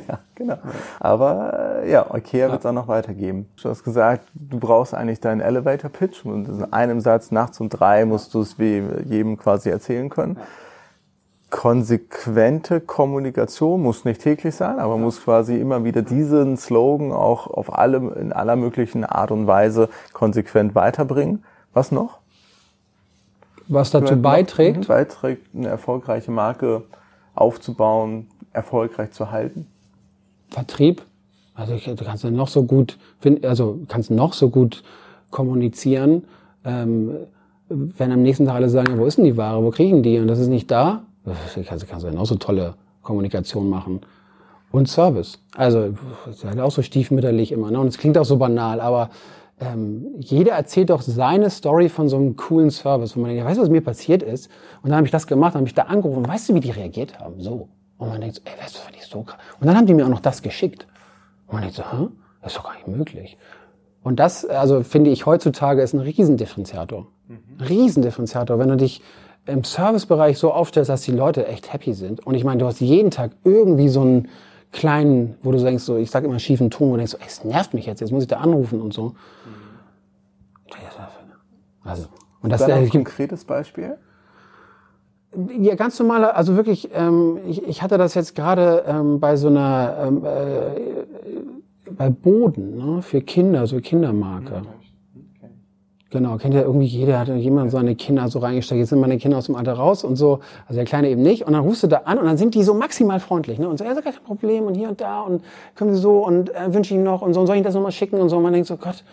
ja, 0.07 0.19
genau. 0.35 0.57
Aber 0.99 1.81
äh, 1.83 1.91
ja, 1.91 2.05
Ikea 2.13 2.47
ja. 2.47 2.51
wird 2.51 2.61
es 2.61 2.65
auch 2.65 2.73
noch 2.73 2.87
weitergeben. 2.87 3.47
Du 3.61 3.69
hast 3.69 3.83
gesagt, 3.83 4.27
du 4.33 4.59
brauchst 4.59 4.93
eigentlich 4.93 5.19
deinen 5.19 5.41
Elevator 5.41 5.89
Pitch 5.89 6.25
und 6.25 6.47
in 6.47 6.73
einem 6.73 7.01
Satz 7.01 7.31
nachts 7.31 7.59
um 7.59 7.69
drei 7.69 8.05
musst 8.05 8.33
du 8.33 8.41
es 8.41 8.59
wie 8.59 8.83
jedem 9.05 9.37
quasi 9.37 9.69
erzählen 9.69 10.09
können. 10.09 10.37
Konsequente 11.49 12.81
Kommunikation 12.81 13.83
muss 13.83 14.05
nicht 14.05 14.21
täglich 14.21 14.55
sein, 14.55 14.79
aber 14.79 14.97
muss 14.97 15.23
quasi 15.23 15.59
immer 15.59 15.83
wieder 15.83 16.01
diesen 16.01 16.57
Slogan 16.57 17.11
auch 17.11 17.45
auf 17.45 17.77
alle, 17.77 17.97
in 18.19 18.33
aller 18.33 18.55
möglichen 18.55 19.05
Art 19.05 19.29
und 19.29 19.45
Weise 19.45 19.89
konsequent 20.13 20.73
weiterbringen. 20.73 21.43
Was 21.73 21.91
noch? 21.91 22.19
Was 23.67 23.91
dazu 23.91 24.19
beiträgt? 24.19 24.87
Beiträgt, 24.87 25.55
eine 25.55 25.67
erfolgreiche 25.67 26.31
Marke 26.31 26.83
aufzubauen, 27.35 28.29
erfolgreich 28.51 29.11
zu 29.11 29.31
halten. 29.31 29.67
Vertrieb. 30.53 31.01
Also 31.55 31.75
du 31.75 32.03
kannst 32.03 32.23
noch 32.23 32.47
so 32.47 32.63
gut, 32.63 32.97
also 33.43 33.79
kannst 33.87 34.09
noch 34.09 34.33
so 34.33 34.49
gut 34.49 34.83
kommunizieren. 35.29 36.23
Ähm, 36.63 37.11
wenn 37.69 38.11
am 38.11 38.21
nächsten 38.21 38.45
Tag 38.45 38.55
alle 38.55 38.69
sagen, 38.69 38.97
wo 38.97 39.05
ist 39.05 39.17
denn 39.17 39.25
die 39.25 39.37
Ware, 39.37 39.63
wo 39.63 39.71
kriegen 39.71 40.03
die? 40.03 40.19
Und 40.19 40.27
das 40.27 40.39
ist 40.39 40.47
nicht 40.47 40.69
da, 40.71 41.03
kannst, 41.67 41.87
kannst 41.87 42.03
du 42.03 42.07
ja 42.07 42.13
noch 42.13 42.25
so 42.25 42.35
tolle 42.35 42.75
Kommunikation 43.01 43.69
machen. 43.69 44.01
Und 44.71 44.89
Service. 44.89 45.39
Also, 45.55 45.93
ist 46.29 46.43
halt 46.43 46.59
auch 46.59 46.71
so 46.71 46.81
stiefmütterlich 46.81 47.51
immer. 47.51 47.69
Ne? 47.69 47.79
Und 47.79 47.87
es 47.87 47.99
klingt 47.99 48.17
auch 48.17 48.25
so 48.25 48.37
banal, 48.37 48.81
aber 48.81 49.11
ähm, 49.59 50.07
jeder 50.19 50.53
erzählt 50.53 50.89
doch 50.89 51.01
seine 51.01 51.51
Story 51.51 51.89
von 51.89 52.09
so 52.09 52.17
einem 52.17 52.35
coolen 52.35 52.71
Service, 52.71 53.15
wo 53.15 53.21
man 53.21 53.29
denkt, 53.29 53.45
weißt 53.45 53.59
du, 53.59 53.61
was 53.61 53.69
mir 53.69 53.81
passiert 53.81 54.23
ist? 54.23 54.49
Und 54.81 54.89
dann 54.89 54.97
habe 54.97 55.05
ich 55.05 55.11
das 55.11 55.27
gemacht, 55.27 55.53
dann 55.53 55.59
habe 55.59 55.67
ich 55.67 55.75
da 55.75 55.83
angerufen. 55.83 56.27
Weißt 56.27 56.49
du, 56.49 56.55
wie 56.55 56.59
die 56.59 56.71
reagiert 56.71 57.19
haben? 57.19 57.39
So. 57.39 57.69
Und 57.97 58.09
man 58.09 58.21
denkt 58.21 58.35
so, 58.35 58.41
ey, 58.45 58.51
weißt 58.59 58.75
du, 58.75 58.79
das 58.79 58.85
war 58.85 58.91
nicht 58.91 59.09
so 59.09 59.23
krass. 59.23 59.39
Und 59.59 59.67
dann 59.67 59.77
haben 59.77 59.85
die 59.85 59.93
mir 59.93 60.05
auch 60.05 60.09
noch 60.09 60.19
das 60.19 60.41
geschickt. 60.41 60.87
Und 61.47 61.53
man 61.53 61.61
denkt 61.61 61.75
so, 61.75 61.83
hä? 61.83 62.07
Das 62.41 62.51
ist 62.51 62.57
doch 62.57 62.65
gar 62.65 62.75
nicht 62.75 62.87
möglich. 62.87 63.37
Und 64.03 64.19
das, 64.19 64.45
also 64.45 64.83
finde 64.83 65.11
ich 65.11 65.25
heutzutage 65.25 65.81
ist 65.81 65.93
ein 65.93 65.99
Riesendifferenziator. 65.99 67.07
Mhm. 67.27 67.61
Riesendifferenziator. 67.61 68.59
Wenn 68.59 68.69
du 68.69 68.75
dich 68.75 69.01
im 69.45 69.63
Servicebereich 69.63 70.37
so 70.37 70.51
aufstellst, 70.51 70.89
dass 70.89 71.01
die 71.01 71.11
Leute 71.11 71.47
echt 71.47 71.71
happy 71.71 71.93
sind. 71.93 72.25
Und 72.25 72.35
ich 72.35 72.43
meine, 72.43 72.59
du 72.59 72.65
hast 72.65 72.79
jeden 72.79 73.11
Tag 73.11 73.31
irgendwie 73.43 73.89
so 73.89 74.01
einen 74.01 74.29
kleinen, 74.71 75.35
wo 75.41 75.51
du 75.51 75.59
denkst, 75.59 75.83
so, 75.83 75.97
ich 75.97 76.11
sage 76.11 76.27
immer 76.27 76.39
schiefen 76.39 76.69
Ton, 76.69 76.89
wo 76.89 76.91
du 76.93 76.97
denkst, 76.97 77.11
so, 77.11 77.17
ey, 77.17 77.27
es 77.27 77.43
nervt 77.43 77.73
mich 77.73 77.85
jetzt, 77.85 77.99
jetzt 77.99 78.11
muss 78.11 78.23
ich 78.23 78.29
da 78.29 78.37
anrufen 78.37 78.81
und 78.81 78.93
so. 78.93 79.09
Mhm. 79.09 79.63
Also, 81.83 82.07
und 82.41 82.49
das 82.49 82.61
ist 82.61 82.69
ein 82.69 82.89
konkretes 82.89 83.45
Beispiel? 83.45 83.97
Ja, 85.59 85.75
ganz 85.75 85.99
normale, 85.99 86.35
also 86.35 86.55
wirklich, 86.55 86.89
ähm, 86.93 87.39
ich, 87.47 87.63
ich 87.67 87.81
hatte 87.81 87.97
das 87.97 88.13
jetzt 88.13 88.35
gerade 88.35 88.83
ähm, 88.87 89.19
bei 89.19 89.35
so 89.35 89.47
einer, 89.47 89.97
ähm, 90.05 90.25
äh, 90.25 91.91
bei 91.91 92.09
Boden, 92.09 92.77
ne, 92.77 93.01
für 93.01 93.21
Kinder, 93.21 93.65
so 93.65 93.79
Kindermarke. 93.79 94.57
Okay. 94.57 94.67
Genau, 96.13 96.37
kennt 96.37 96.53
ja 96.53 96.61
irgendwie 96.61 96.85
jeder, 96.85 97.17
hat 97.17 97.27
jemand 97.29 97.71
seine 97.71 97.95
Kinder 97.95 98.27
so 98.27 98.37
reingesteckt, 98.37 98.77
jetzt 98.77 98.89
sind 98.89 98.99
meine 98.99 99.17
Kinder 99.17 99.39
aus 99.39 99.47
dem 99.47 99.55
Alter 99.55 99.73
raus 99.73 100.03
und 100.03 100.15
so, 100.15 100.41
also 100.67 100.75
der 100.75 100.85
Kleine 100.85 101.09
eben 101.09 101.23
nicht. 101.23 101.47
Und 101.47 101.53
dann 101.53 101.63
rufst 101.63 101.81
du 101.81 101.87
da 101.87 102.01
an 102.05 102.19
und 102.19 102.25
dann 102.25 102.37
sind 102.37 102.53
die 102.53 102.61
so 102.61 102.75
maximal 102.75 103.19
freundlich, 103.19 103.57
ne, 103.57 103.67
und 103.67 103.79
so, 103.79 103.83
ja, 103.83 103.93
ist 103.93 104.03
kein 104.03 104.13
Problem 104.23 104.65
und 104.65 104.75
hier 104.75 104.89
und 104.89 105.01
da 105.01 105.21
und 105.21 105.43
können 105.73 105.95
sie 105.95 105.99
so 105.99 106.23
und 106.23 106.53
äh, 106.53 106.71
wünsche 106.71 106.93
ich 106.93 106.97
Ihnen 106.97 107.03
noch 107.03 107.23
und 107.23 107.33
so, 107.33 107.39
und 107.39 107.47
soll 107.47 107.55
ich 107.55 107.63
das 107.63 107.73
nochmal 107.73 107.91
schicken 107.91 108.17
und 108.17 108.29
so. 108.29 108.37
Und 108.37 108.43
man 108.43 108.53
denkt 108.53 108.67
so, 108.67 108.77
Gott, 108.77 109.03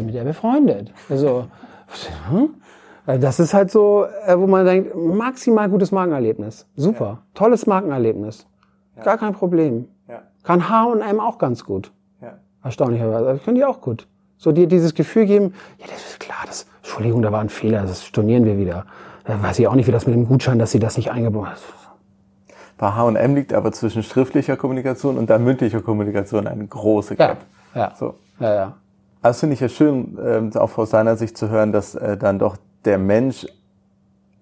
du 0.00 0.02
mit 0.02 0.14
der 0.14 0.24
befreundet? 0.24 0.90
Also, 1.08 1.46
hm? 2.28 2.54
Das 3.06 3.40
ist 3.40 3.52
halt 3.52 3.70
so, 3.70 4.06
äh, 4.26 4.38
wo 4.38 4.46
man 4.46 4.64
denkt, 4.64 4.94
maximal 4.94 5.68
gutes 5.68 5.90
Markenerlebnis. 5.90 6.66
Super. 6.76 7.04
Ja. 7.04 7.18
Tolles 7.34 7.66
Markenerlebnis. 7.66 8.46
Ja. 8.96 9.02
Gar 9.02 9.18
kein 9.18 9.32
Problem. 9.32 9.88
Ja. 10.08 10.22
Kann 10.44 10.68
H&M 10.68 11.18
auch 11.18 11.38
ganz 11.38 11.64
gut. 11.64 11.92
Ja. 12.20 12.34
Erstaunlicherweise. 12.62 13.24
Das 13.24 13.42
können 13.42 13.56
die 13.56 13.64
auch 13.64 13.80
gut. 13.80 14.06
So 14.36 14.52
dir 14.52 14.66
dieses 14.66 14.94
Gefühl 14.94 15.26
geben, 15.26 15.54
ja, 15.78 15.86
das 15.88 16.10
ist 16.10 16.20
klar, 16.20 16.38
das, 16.46 16.66
Entschuldigung, 16.78 17.22
da 17.22 17.32
war 17.32 17.40
ein 17.40 17.48
Fehler, 17.48 17.82
das 17.82 18.04
stornieren 18.04 18.44
wir 18.44 18.58
wieder. 18.58 18.86
Da 19.24 19.40
weiß 19.40 19.58
ich 19.58 19.68
auch 19.68 19.74
nicht, 19.74 19.86
wie 19.86 19.92
das 19.92 20.06
mit 20.06 20.14
dem 20.14 20.26
Gutschein, 20.26 20.58
dass 20.58 20.72
sie 20.72 20.80
das 20.80 20.96
nicht 20.96 21.10
eingebaut 21.10 21.48
hat. 21.48 21.58
Bei 22.76 22.90
H&M 22.90 23.34
liegt 23.36 23.52
aber 23.52 23.70
zwischen 23.70 24.02
schriftlicher 24.02 24.56
Kommunikation 24.56 25.16
und 25.16 25.30
dann 25.30 25.44
mündlicher 25.44 25.80
Kommunikation 25.80 26.48
eine 26.48 26.66
große 26.66 27.14
Gap. 27.14 27.38
Ja, 27.74 27.80
ja. 27.80 27.92
So. 27.96 28.14
ja, 28.40 28.54
ja. 28.54 28.76
Also 29.22 29.40
finde 29.40 29.54
ich 29.54 29.60
ja 29.60 29.68
schön, 29.68 30.18
äh, 30.18 30.58
auch 30.58 30.76
aus 30.76 30.90
seiner 30.90 31.16
Sicht 31.16 31.38
zu 31.38 31.48
hören, 31.48 31.70
dass 31.70 31.94
äh, 31.94 32.16
dann 32.16 32.40
doch 32.40 32.56
der 32.84 32.98
Mensch 32.98 33.46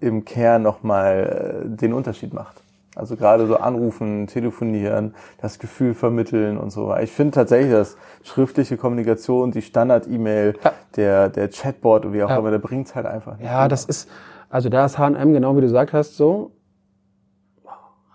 im 0.01 0.25
Kern 0.25 0.63
nochmal 0.63 1.65
äh, 1.67 1.77
den 1.77 1.93
Unterschied 1.93 2.33
macht. 2.33 2.63
Also 2.97 3.17
gerade 3.17 3.47
so 3.47 3.57
anrufen, 3.57 4.27
telefonieren, 4.27 5.15
das 5.41 5.59
Gefühl 5.59 5.95
vermitteln 5.95 6.59
und 6.59 6.71
so. 6.71 6.95
Ich 6.97 7.13
finde 7.13 7.33
tatsächlich, 7.33 7.73
dass 7.73 7.97
schriftliche 8.25 8.77
Kommunikation, 8.77 9.53
die 9.53 9.63
Standard-E-Mail, 9.63 10.59
ja. 10.63 10.73
der, 10.97 11.29
der 11.29 11.49
Chatbot, 11.49 12.13
wie 12.13 12.23
auch 12.23 12.31
ja. 12.31 12.39
immer, 12.39 12.51
der 12.51 12.59
bringt's 12.59 12.95
halt 12.95 13.07
einfach 13.07 13.37
nicht. 13.39 13.47
Ja, 13.47 13.69
das 13.69 13.85
ist, 13.85 14.11
also 14.49 14.69
da 14.69 14.85
ist 14.85 14.99
H&M 14.99 15.33
genau 15.33 15.57
wie 15.57 15.61
du 15.61 15.67
gesagt 15.67 15.93
hast, 15.93 16.17
so. 16.17 16.51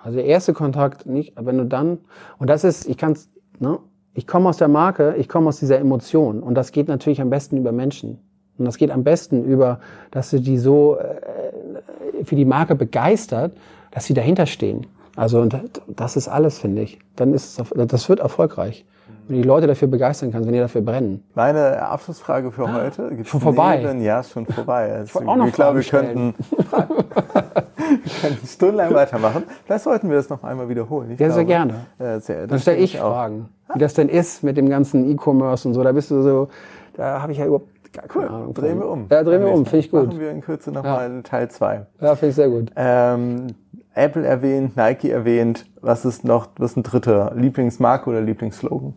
Also 0.03 0.17
der 0.17 0.25
erste 0.25 0.53
Kontakt 0.53 1.05
nicht, 1.05 1.33
wenn 1.39 1.57
du 1.57 1.65
dann, 1.65 1.99
und 2.38 2.49
das 2.49 2.63
ist, 2.63 2.88
ich 2.88 2.97
kann's, 2.97 3.29
ne, 3.57 3.79
ich 4.13 4.27
komme 4.27 4.49
aus 4.49 4.57
der 4.57 4.67
Marke, 4.67 5.15
ich 5.17 5.29
komme 5.29 5.47
aus 5.47 5.57
dieser 5.57 5.79
Emotion 5.79 6.43
und 6.43 6.53
das 6.53 6.71
geht 6.71 6.89
natürlich 6.89 7.21
am 7.21 7.29
besten 7.29 7.57
über 7.57 7.71
Menschen. 7.71 8.19
Und 8.57 8.65
das 8.65 8.77
geht 8.77 8.91
am 8.91 9.03
besten 9.03 9.43
über, 9.43 9.79
dass 10.11 10.29
du 10.31 10.39
die 10.39 10.57
so 10.57 10.97
äh, 10.97 12.23
für 12.23 12.35
die 12.35 12.45
Marke 12.45 12.75
begeistert, 12.75 13.53
dass 13.91 14.05
sie 14.05 14.13
dahinter 14.13 14.45
stehen. 14.45 14.87
Also 15.15 15.39
und 15.39 15.57
das 15.87 16.15
ist 16.15 16.27
alles, 16.27 16.59
finde 16.59 16.81
ich. 16.81 16.99
Dann 17.15 17.33
ist 17.33 17.59
es, 17.59 17.69
das 17.87 18.09
wird 18.09 18.19
erfolgreich. 18.19 18.85
Wenn 19.27 19.37
du 19.37 19.41
die 19.41 19.47
Leute 19.47 19.65
dafür 19.65 19.87
begeistern 19.87 20.31
kannst, 20.31 20.45
wenn 20.45 20.53
die 20.53 20.59
dafür 20.59 20.81
brennen. 20.81 21.23
Meine 21.33 21.81
Abschlussfrage 21.81 22.51
für 22.51 22.67
ah, 22.67 22.73
heute. 22.73 23.09
Gibt's 23.09 23.31
schon 23.31 23.41
vorbei. 23.41 23.81
Neben? 23.81 24.03
Ja, 24.03 24.21
schon 24.21 24.45
vorbei. 24.45 24.93
Also, 24.93 25.19
ich, 25.19 25.27
auch 25.27 25.35
noch 25.35 25.47
ich 25.47 25.53
glaube, 25.53 25.79
wir 25.79 25.83
könnten, 25.83 26.35
wir 26.59 28.13
könnten 28.21 28.47
stundenlang 28.47 28.93
weitermachen. 28.93 29.43
Vielleicht 29.65 29.83
sollten 29.83 30.09
wir 30.09 30.17
das 30.17 30.29
noch 30.29 30.43
einmal 30.43 30.69
wiederholen. 30.69 31.11
Ich 31.11 31.19
ja, 31.19 31.27
glaube, 31.27 31.33
sehr 31.33 31.45
gerne. 31.45 31.73
Äh, 31.97 32.19
sehr, 32.19 32.45
Dann 32.45 32.59
stelle 32.59 32.77
ich 32.77 32.99
Fragen, 32.99 33.49
wie 33.73 33.79
das 33.79 33.95
denn 33.95 34.09
ist 34.09 34.43
mit 34.43 34.57
dem 34.57 34.69
ganzen 34.69 35.09
E-Commerce 35.09 35.67
und 35.67 35.73
so. 35.73 35.81
Da 35.81 35.91
bist 35.91 36.11
du 36.11 36.21
so, 36.21 36.49
da 36.93 37.23
habe 37.23 37.31
ich 37.31 37.39
ja 37.39 37.45
überhaupt 37.45 37.69
Cool. 38.13 38.25
Ahnung. 38.25 38.53
Drehen 38.53 38.79
wir 38.79 38.89
um. 38.89 39.08
Ja, 39.10 39.23
drehen 39.23 39.41
wir 39.41 39.51
um, 39.51 39.65
finde 39.65 39.79
ich 39.79 39.91
gut. 39.91 40.08
Machen 40.08 40.19
wir 40.19 40.31
in 40.31 40.41
Kürze 40.41 40.71
nochmal 40.71 41.12
ja. 41.12 41.21
Teil 41.21 41.49
2. 41.49 41.86
Ja, 42.01 42.15
finde 42.15 42.29
ich 42.29 42.36
sehr 42.36 42.49
gut. 42.49 42.71
Ähm, 42.75 43.47
Apple 43.93 44.25
erwähnt, 44.25 44.75
Nike 44.75 45.10
erwähnt. 45.10 45.65
Was 45.81 46.05
ist 46.05 46.23
noch, 46.23 46.49
was 46.58 46.71
ist 46.71 46.77
ein 46.77 46.84
dritter? 46.84 47.34
Lieblingsmarke 47.36 48.10
oder 48.10 48.21
Lieblingsslogan? 48.21 48.93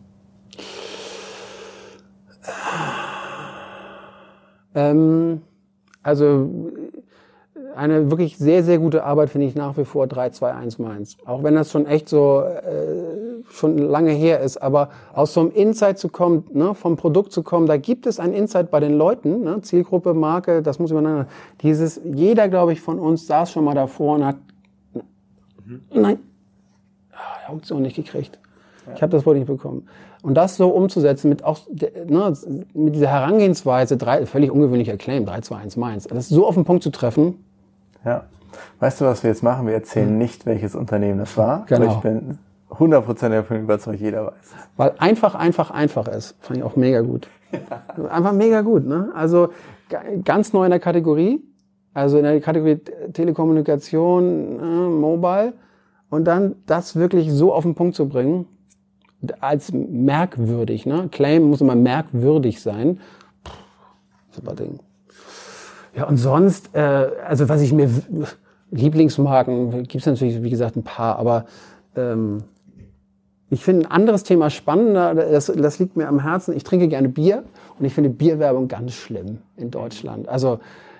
Ähm, 4.75 5.41
also 6.03 6.49
eine 7.75 8.11
wirklich 8.11 8.37
sehr, 8.37 8.63
sehr 8.63 8.77
gute 8.77 9.03
Arbeit 9.03 9.29
finde 9.29 9.47
ich 9.47 9.55
nach 9.55 9.77
wie 9.77 9.85
vor 9.85 10.07
321 10.07 10.79
Mainz. 10.79 11.17
Auch 11.25 11.43
wenn 11.43 11.55
das 11.55 11.71
schon 11.71 11.85
echt 11.85 12.09
so 12.09 12.41
äh, 12.41 13.28
schon 13.49 13.77
lange 13.77 14.11
her 14.11 14.39
ist. 14.39 14.57
Aber 14.57 14.89
aus 15.13 15.33
so 15.33 15.41
einem 15.41 15.51
Insight 15.51 15.99
zu 15.99 16.09
kommen, 16.09 16.45
ne, 16.53 16.73
vom 16.73 16.95
Produkt 16.95 17.31
zu 17.31 17.43
kommen, 17.43 17.67
da 17.67 17.77
gibt 17.77 18.05
es 18.05 18.19
ein 18.19 18.33
Insight 18.33 18.71
bei 18.71 18.79
den 18.79 18.97
Leuten, 18.97 19.41
ne, 19.41 19.61
Zielgruppe, 19.61 20.13
Marke, 20.13 20.61
das 20.61 20.79
muss 20.79 20.91
übereinander. 20.91 21.27
Dieses, 21.61 21.99
jeder, 22.03 22.49
glaube 22.49 22.73
ich, 22.73 22.81
von 22.81 22.99
uns 22.99 23.27
saß 23.27 23.51
schon 23.51 23.63
mal 23.63 23.75
davor 23.75 24.15
und 24.15 24.25
hat 24.25 24.37
mhm. 25.65 25.81
nein, 25.93 26.19
ah, 27.13 27.51
Auktion 27.51 27.81
nicht 27.81 27.95
gekriegt. 27.95 28.39
Ja. 28.87 28.93
Ich 28.95 29.01
habe 29.01 29.11
das 29.11 29.25
wohl 29.25 29.35
nicht 29.35 29.47
bekommen. 29.47 29.87
Und 30.21 30.35
das 30.35 30.57
so 30.57 30.69
umzusetzen 30.69 31.29
mit 31.29 31.43
auch 31.43 31.59
ne, 31.69 32.33
mit 32.73 32.95
dieser 32.95 33.07
Herangehensweise, 33.07 33.97
drei, 33.97 34.25
völlig 34.25 34.51
ungewöhnlicher 34.51 34.97
Claim, 34.97 35.25
3, 35.25 35.41
2, 35.41 35.55
1 35.55 35.77
Mainz, 35.77 36.07
das 36.07 36.27
so 36.27 36.45
auf 36.45 36.55
den 36.55 36.65
Punkt 36.65 36.83
zu 36.83 36.89
treffen, 36.89 37.43
ja. 38.05 38.25
Weißt 38.79 39.01
du, 39.01 39.05
was 39.05 39.23
wir 39.23 39.29
jetzt 39.29 39.43
machen? 39.43 39.67
Wir 39.67 39.73
erzählen 39.73 40.09
hm. 40.09 40.17
nicht, 40.17 40.45
welches 40.45 40.75
Unternehmen 40.75 41.19
das 41.19 41.37
war. 41.37 41.65
Genau. 41.67 41.93
ich 41.93 41.97
bin 41.97 42.39
100% 42.79 43.29
davon 43.29 43.61
überzeugt, 43.61 43.99
jeder 43.99 44.27
weiß. 44.27 44.55
Weil 44.77 44.93
einfach, 44.97 45.35
einfach, 45.35 45.71
einfach 45.71 46.07
ist. 46.07 46.35
Fand 46.39 46.59
ich 46.59 46.63
auch 46.63 46.75
mega 46.75 47.01
gut. 47.01 47.27
Einfach 48.09 48.33
mega 48.33 48.61
gut. 48.61 48.85
Ne? 48.85 49.09
Also 49.15 49.49
ganz 50.23 50.53
neu 50.53 50.65
in 50.65 50.69
der 50.69 50.79
Kategorie. 50.79 51.41
Also 51.93 52.17
in 52.17 52.23
der 52.23 52.39
Kategorie 52.41 52.79
Telekommunikation, 53.11 54.59
äh, 54.59 54.89
Mobile. 54.89 55.53
Und 56.09 56.25
dann 56.25 56.55
das 56.65 56.95
wirklich 56.95 57.31
so 57.31 57.53
auf 57.53 57.63
den 57.63 57.75
Punkt 57.75 57.95
zu 57.95 58.07
bringen, 58.07 58.45
als 59.39 59.71
merkwürdig. 59.73 60.85
Ne? 60.85 61.09
Claim 61.11 61.43
muss 61.49 61.61
immer 61.61 61.75
merkwürdig 61.75 62.61
sein. 62.61 62.99
Puh, 63.43 63.51
super 64.31 64.55
Ding. 64.55 64.79
Ja, 65.95 66.07
und 66.07 66.17
sonst, 66.17 66.75
äh, 66.75 67.09
also 67.27 67.49
was 67.49 67.61
ich 67.61 67.73
mir, 67.73 67.89
Lieblingsmarken, 68.71 69.83
gibt 69.83 69.95
es 69.95 70.05
natürlich, 70.05 70.41
wie 70.43 70.49
gesagt, 70.49 70.75
ein 70.75 70.83
paar, 70.83 71.17
aber 71.17 71.45
ähm, 71.95 72.43
ich 73.49 73.63
finde 73.63 73.87
ein 73.87 73.91
anderes 73.91 74.23
Thema 74.23 74.49
spannender, 74.49 75.15
das, 75.15 75.47
das 75.47 75.79
liegt 75.79 75.97
mir 75.97 76.07
am 76.07 76.19
Herzen. 76.19 76.55
Ich 76.55 76.63
trinke 76.63 76.87
gerne 76.87 77.09
Bier 77.09 77.43
und 77.79 77.85
ich 77.85 77.93
finde 77.93 78.09
Bierwerbung 78.09 78.67
ganz 78.67 78.93
schlimm 78.93 79.39
in 79.57 79.71
Deutschland. 79.71 80.29
Also 80.29 80.59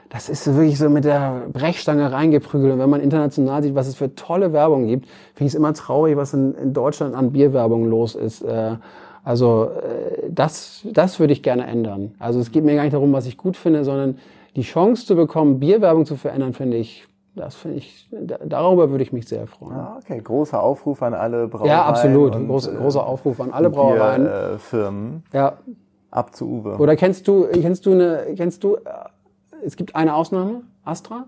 das 0.09 0.27
ist 0.27 0.47
wirklich 0.47 0.79
so 0.79 0.89
mit 0.89 1.05
der 1.05 1.43
Brechstange 1.53 2.11
reingeprügelt. 2.11 2.73
Und 2.73 2.79
wenn 2.79 2.89
man 2.89 3.01
international 3.01 3.61
sieht, 3.61 3.75
was 3.75 3.87
es 3.87 3.95
für 3.95 4.15
tolle 4.15 4.51
Werbung 4.53 4.87
gibt, 4.87 5.05
finde 5.35 5.47
ich 5.47 5.53
es 5.53 5.55
immer 5.55 5.73
traurig, 5.73 6.17
was 6.17 6.33
in, 6.33 6.55
in, 6.55 6.73
Deutschland 6.73 7.13
an 7.13 7.31
Bierwerbung 7.31 7.85
los 7.85 8.15
ist. 8.15 8.41
Äh, 8.41 8.77
also 9.23 9.69
äh, 9.83 10.29
das, 10.31 10.81
das 10.91 11.19
würde 11.19 11.33
ich 11.33 11.43
gerne 11.43 11.67
ändern. 11.67 12.15
Also 12.17 12.39
es 12.39 12.51
geht 12.51 12.63
mir 12.63 12.75
gar 12.75 12.83
nicht 12.83 12.93
darum, 12.93 13.13
was 13.13 13.27
ich 13.27 13.37
gut 13.37 13.55
finde, 13.55 13.83
sondern 13.83 14.17
die 14.55 14.63
Chance 14.63 15.05
zu 15.05 15.15
bekommen, 15.15 15.59
Bierwerbung 15.59 16.07
zu 16.07 16.15
verändern, 16.15 16.53
finde 16.53 16.77
ich, 16.77 17.05
das 17.35 17.55
finde 17.55 17.77
ich, 17.77 18.09
darüber 18.11 18.89
würde 18.89 19.03
ich 19.03 19.13
mich 19.13 19.27
sehr 19.27 19.47
freuen. 19.47 19.77
Ah, 19.77 19.99
okay, 20.01 20.19
großer 20.21 20.61
Aufruf 20.61 21.01
an 21.01 21.13
alle 21.13 21.47
Brauereien. 21.47 21.69
Ja, 21.69 21.85
absolut. 21.85 22.35
Und, 22.35 22.47
Groß, 22.47 22.75
großer 22.75 23.05
Aufruf 23.05 23.39
an 23.39 23.51
alle 23.51 23.69
Brauereien. 23.69 24.23
Bier, 24.23 24.51
äh, 24.53 24.57
Firmen. 24.57 25.23
Ja. 25.31 25.57
Ab 26.11 26.35
zu 26.35 26.49
Uwe. 26.49 26.77
Oder 26.77 26.95
kennst 26.95 27.27
du, 27.27 27.47
kennst 27.47 27.85
du 27.85 27.91
eine, 27.91 28.33
kennst 28.35 28.63
du, 28.63 28.75
äh, 28.75 28.79
es 29.63 29.75
gibt 29.75 29.95
eine 29.95 30.15
Ausnahme, 30.15 30.63
Astra. 30.83 31.25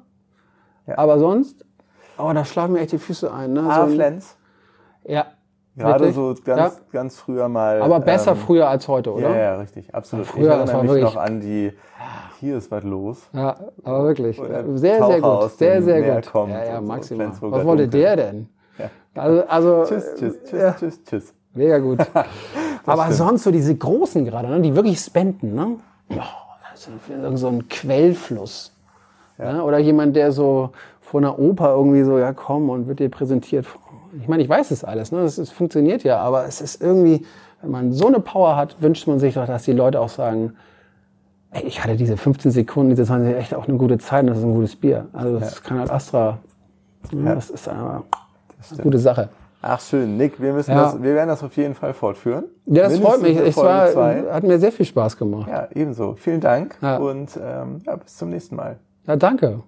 Ja. 0.88 0.98
Aber 0.98 1.20
sonst, 1.20 1.64
oh, 2.18 2.32
da 2.34 2.44
schlagen 2.46 2.74
mir 2.74 2.80
echt 2.80 2.92
die 2.92 2.98
Füße 2.98 3.32
ein. 3.32 3.54
Ne? 3.54 3.64
Ah, 3.68 3.86
so 3.86 3.94
Flens. 3.94 4.38
Ja, 5.04 5.28
Gerade 5.76 6.06
richtig? 6.06 6.16
so 6.16 6.36
ganz, 6.44 6.76
ja. 6.76 6.82
ganz 6.92 7.18
früher 7.18 7.48
mal. 7.48 7.82
Aber 7.82 8.00
besser 8.02 8.32
ähm, 8.32 8.38
früher 8.38 8.68
als 8.68 8.88
heute, 8.88 9.14
oder? 9.14 9.30
Ja, 9.30 9.38
ja, 9.38 9.56
richtig, 9.56 9.94
absolut. 9.96 10.26
Ja, 10.26 10.32
früher, 10.32 10.44
ich 10.44 10.70
erinnere 10.70 10.94
mich 10.94 11.04
noch 11.04 11.16
an 11.16 11.40
die, 11.40 11.72
hier 12.40 12.58
ist 12.58 12.70
was 12.72 12.84
los. 12.84 13.30
Ja, 13.32 13.56
aber 13.84 14.04
wirklich. 14.04 14.38
Sehr, 14.74 15.06
sehr 15.06 15.22
gut. 15.22 15.52
Sehr, 15.52 15.82
sehr 15.82 16.16
gut. 16.16 16.32
Kommt 16.32 16.52
ja, 16.52 16.66
ja, 16.66 16.82
maximal. 16.82 17.32
So 17.34 17.52
was 17.52 17.64
wollte 17.64 17.88
der 17.88 18.16
denn? 18.16 18.50
Ja. 18.78 18.90
Also, 19.16 19.48
also. 19.48 19.84
Tschüss, 19.88 20.16
tschüss, 20.18 20.44
tschüss, 20.44 20.62
ja. 20.62 20.74
tschüss, 20.74 21.04
tschüss. 21.04 21.34
Mega 21.54 21.80
gut. 21.80 22.00
aber 22.86 23.04
stimmt. 23.04 23.18
sonst 23.18 23.44
so 23.44 23.52
diese 23.52 23.76
großen 23.76 24.26
gerade, 24.26 24.50
ne, 24.50 24.62
die 24.62 24.76
wirklich 24.76 25.00
spenden, 25.00 25.54
ne? 25.54 25.78
Ja, 26.10 26.26
ist 26.74 27.40
so 27.40 27.48
ein 27.48 27.68
Quellfluss. 27.70 28.76
Ja. 29.38 29.58
ja. 29.58 29.62
Oder 29.64 29.80
jemand, 29.80 30.16
der 30.16 30.32
so 30.32 30.72
vor 31.00 31.20
einer 31.20 31.38
Oper 31.38 31.76
irgendwie 31.76 32.04
so, 32.04 32.18
ja 32.18 32.34
komm, 32.34 32.70
und 32.70 32.88
wird 32.88 33.00
dir 33.00 33.10
präsentiert 33.10 33.66
ich 34.20 34.28
meine, 34.28 34.44
ich 34.44 34.50
weiß 34.50 34.72
es 34.72 34.84
alles, 34.84 35.12
ne? 35.12 35.22
Es, 35.22 35.52
funktioniert 35.52 36.04
ja, 36.04 36.20
aber 36.20 36.46
es 36.46 36.62
ist 36.62 36.82
irgendwie, 36.82 37.26
wenn 37.62 37.72
man 37.72 37.94
so 37.94 38.08
eine 38.08 38.20
Power 38.20 38.56
hat, 38.56 38.82
wünscht 38.82 39.08
man 39.08 39.20
sich 39.20 39.36
doch, 39.36 39.46
dass 39.46 39.64
die 39.64 39.74
Leute 39.74 40.00
auch 40.00 40.10
sagen, 40.10 40.54
ey, 41.52 41.64
ich 41.64 41.84
hatte 41.84 41.96
diese 41.96 42.18
15 42.18 42.52
Sekunden, 42.52 42.92
diese 42.92 43.06
20 43.06 43.36
echt 43.36 43.56
auch 43.56 43.68
eine 43.68 43.78
gute 43.78 43.98
Zeit 43.98 44.22
und 44.24 44.28
das 44.28 44.40
ist 44.40 44.44
ein 44.44 44.54
gutes 44.54 44.76
Bier. 44.76 45.08
Also 45.14 45.40
das 45.40 45.56
ja. 45.56 45.62
kann 45.62 45.80
halt 45.80 45.92
Astra. 45.92 46.40
Ne? 47.12 47.30
Ja. 47.30 47.36
Das 47.36 47.50
ist 47.50 47.68
eine, 47.68 48.04
eine 48.72 48.84
gute 48.84 49.00
Sache. 49.00 49.30
Ach 49.64 49.80
schön, 49.80 50.18
Nick, 50.18 50.42
wir 50.42 50.54
müssen 50.54 50.72
ja. 50.72 50.84
das, 50.84 51.04
wir 51.04 51.14
werden 51.14 51.28
das 51.28 51.44
auf 51.44 51.56
jeden 51.56 51.76
Fall 51.76 51.94
fortführen. 51.94 52.46
Ja, 52.66 52.84
das 52.84 52.94
Mindestens 52.94 53.04
freut 53.04 53.22
mich. 53.22 53.38
Es 53.38 53.96
war, 53.96 54.34
hat 54.34 54.44
mir 54.44 54.60
sehr 54.60 54.72
viel 54.72 54.88
Spaß 54.88 55.18
gemacht. 55.18 55.48
Ja, 55.50 55.68
ebenso. 55.76 56.16
Vielen 56.16 56.42
Dank 56.42 56.78
ja. 56.82 56.98
und 56.98 57.38
ähm, 57.38 57.82
ja, 57.86 57.96
bis 57.96 58.18
zum 58.18 58.30
nächsten 58.30 58.56
Mal. 58.56 58.80
Ja, 59.06 59.16
danke. 59.16 59.62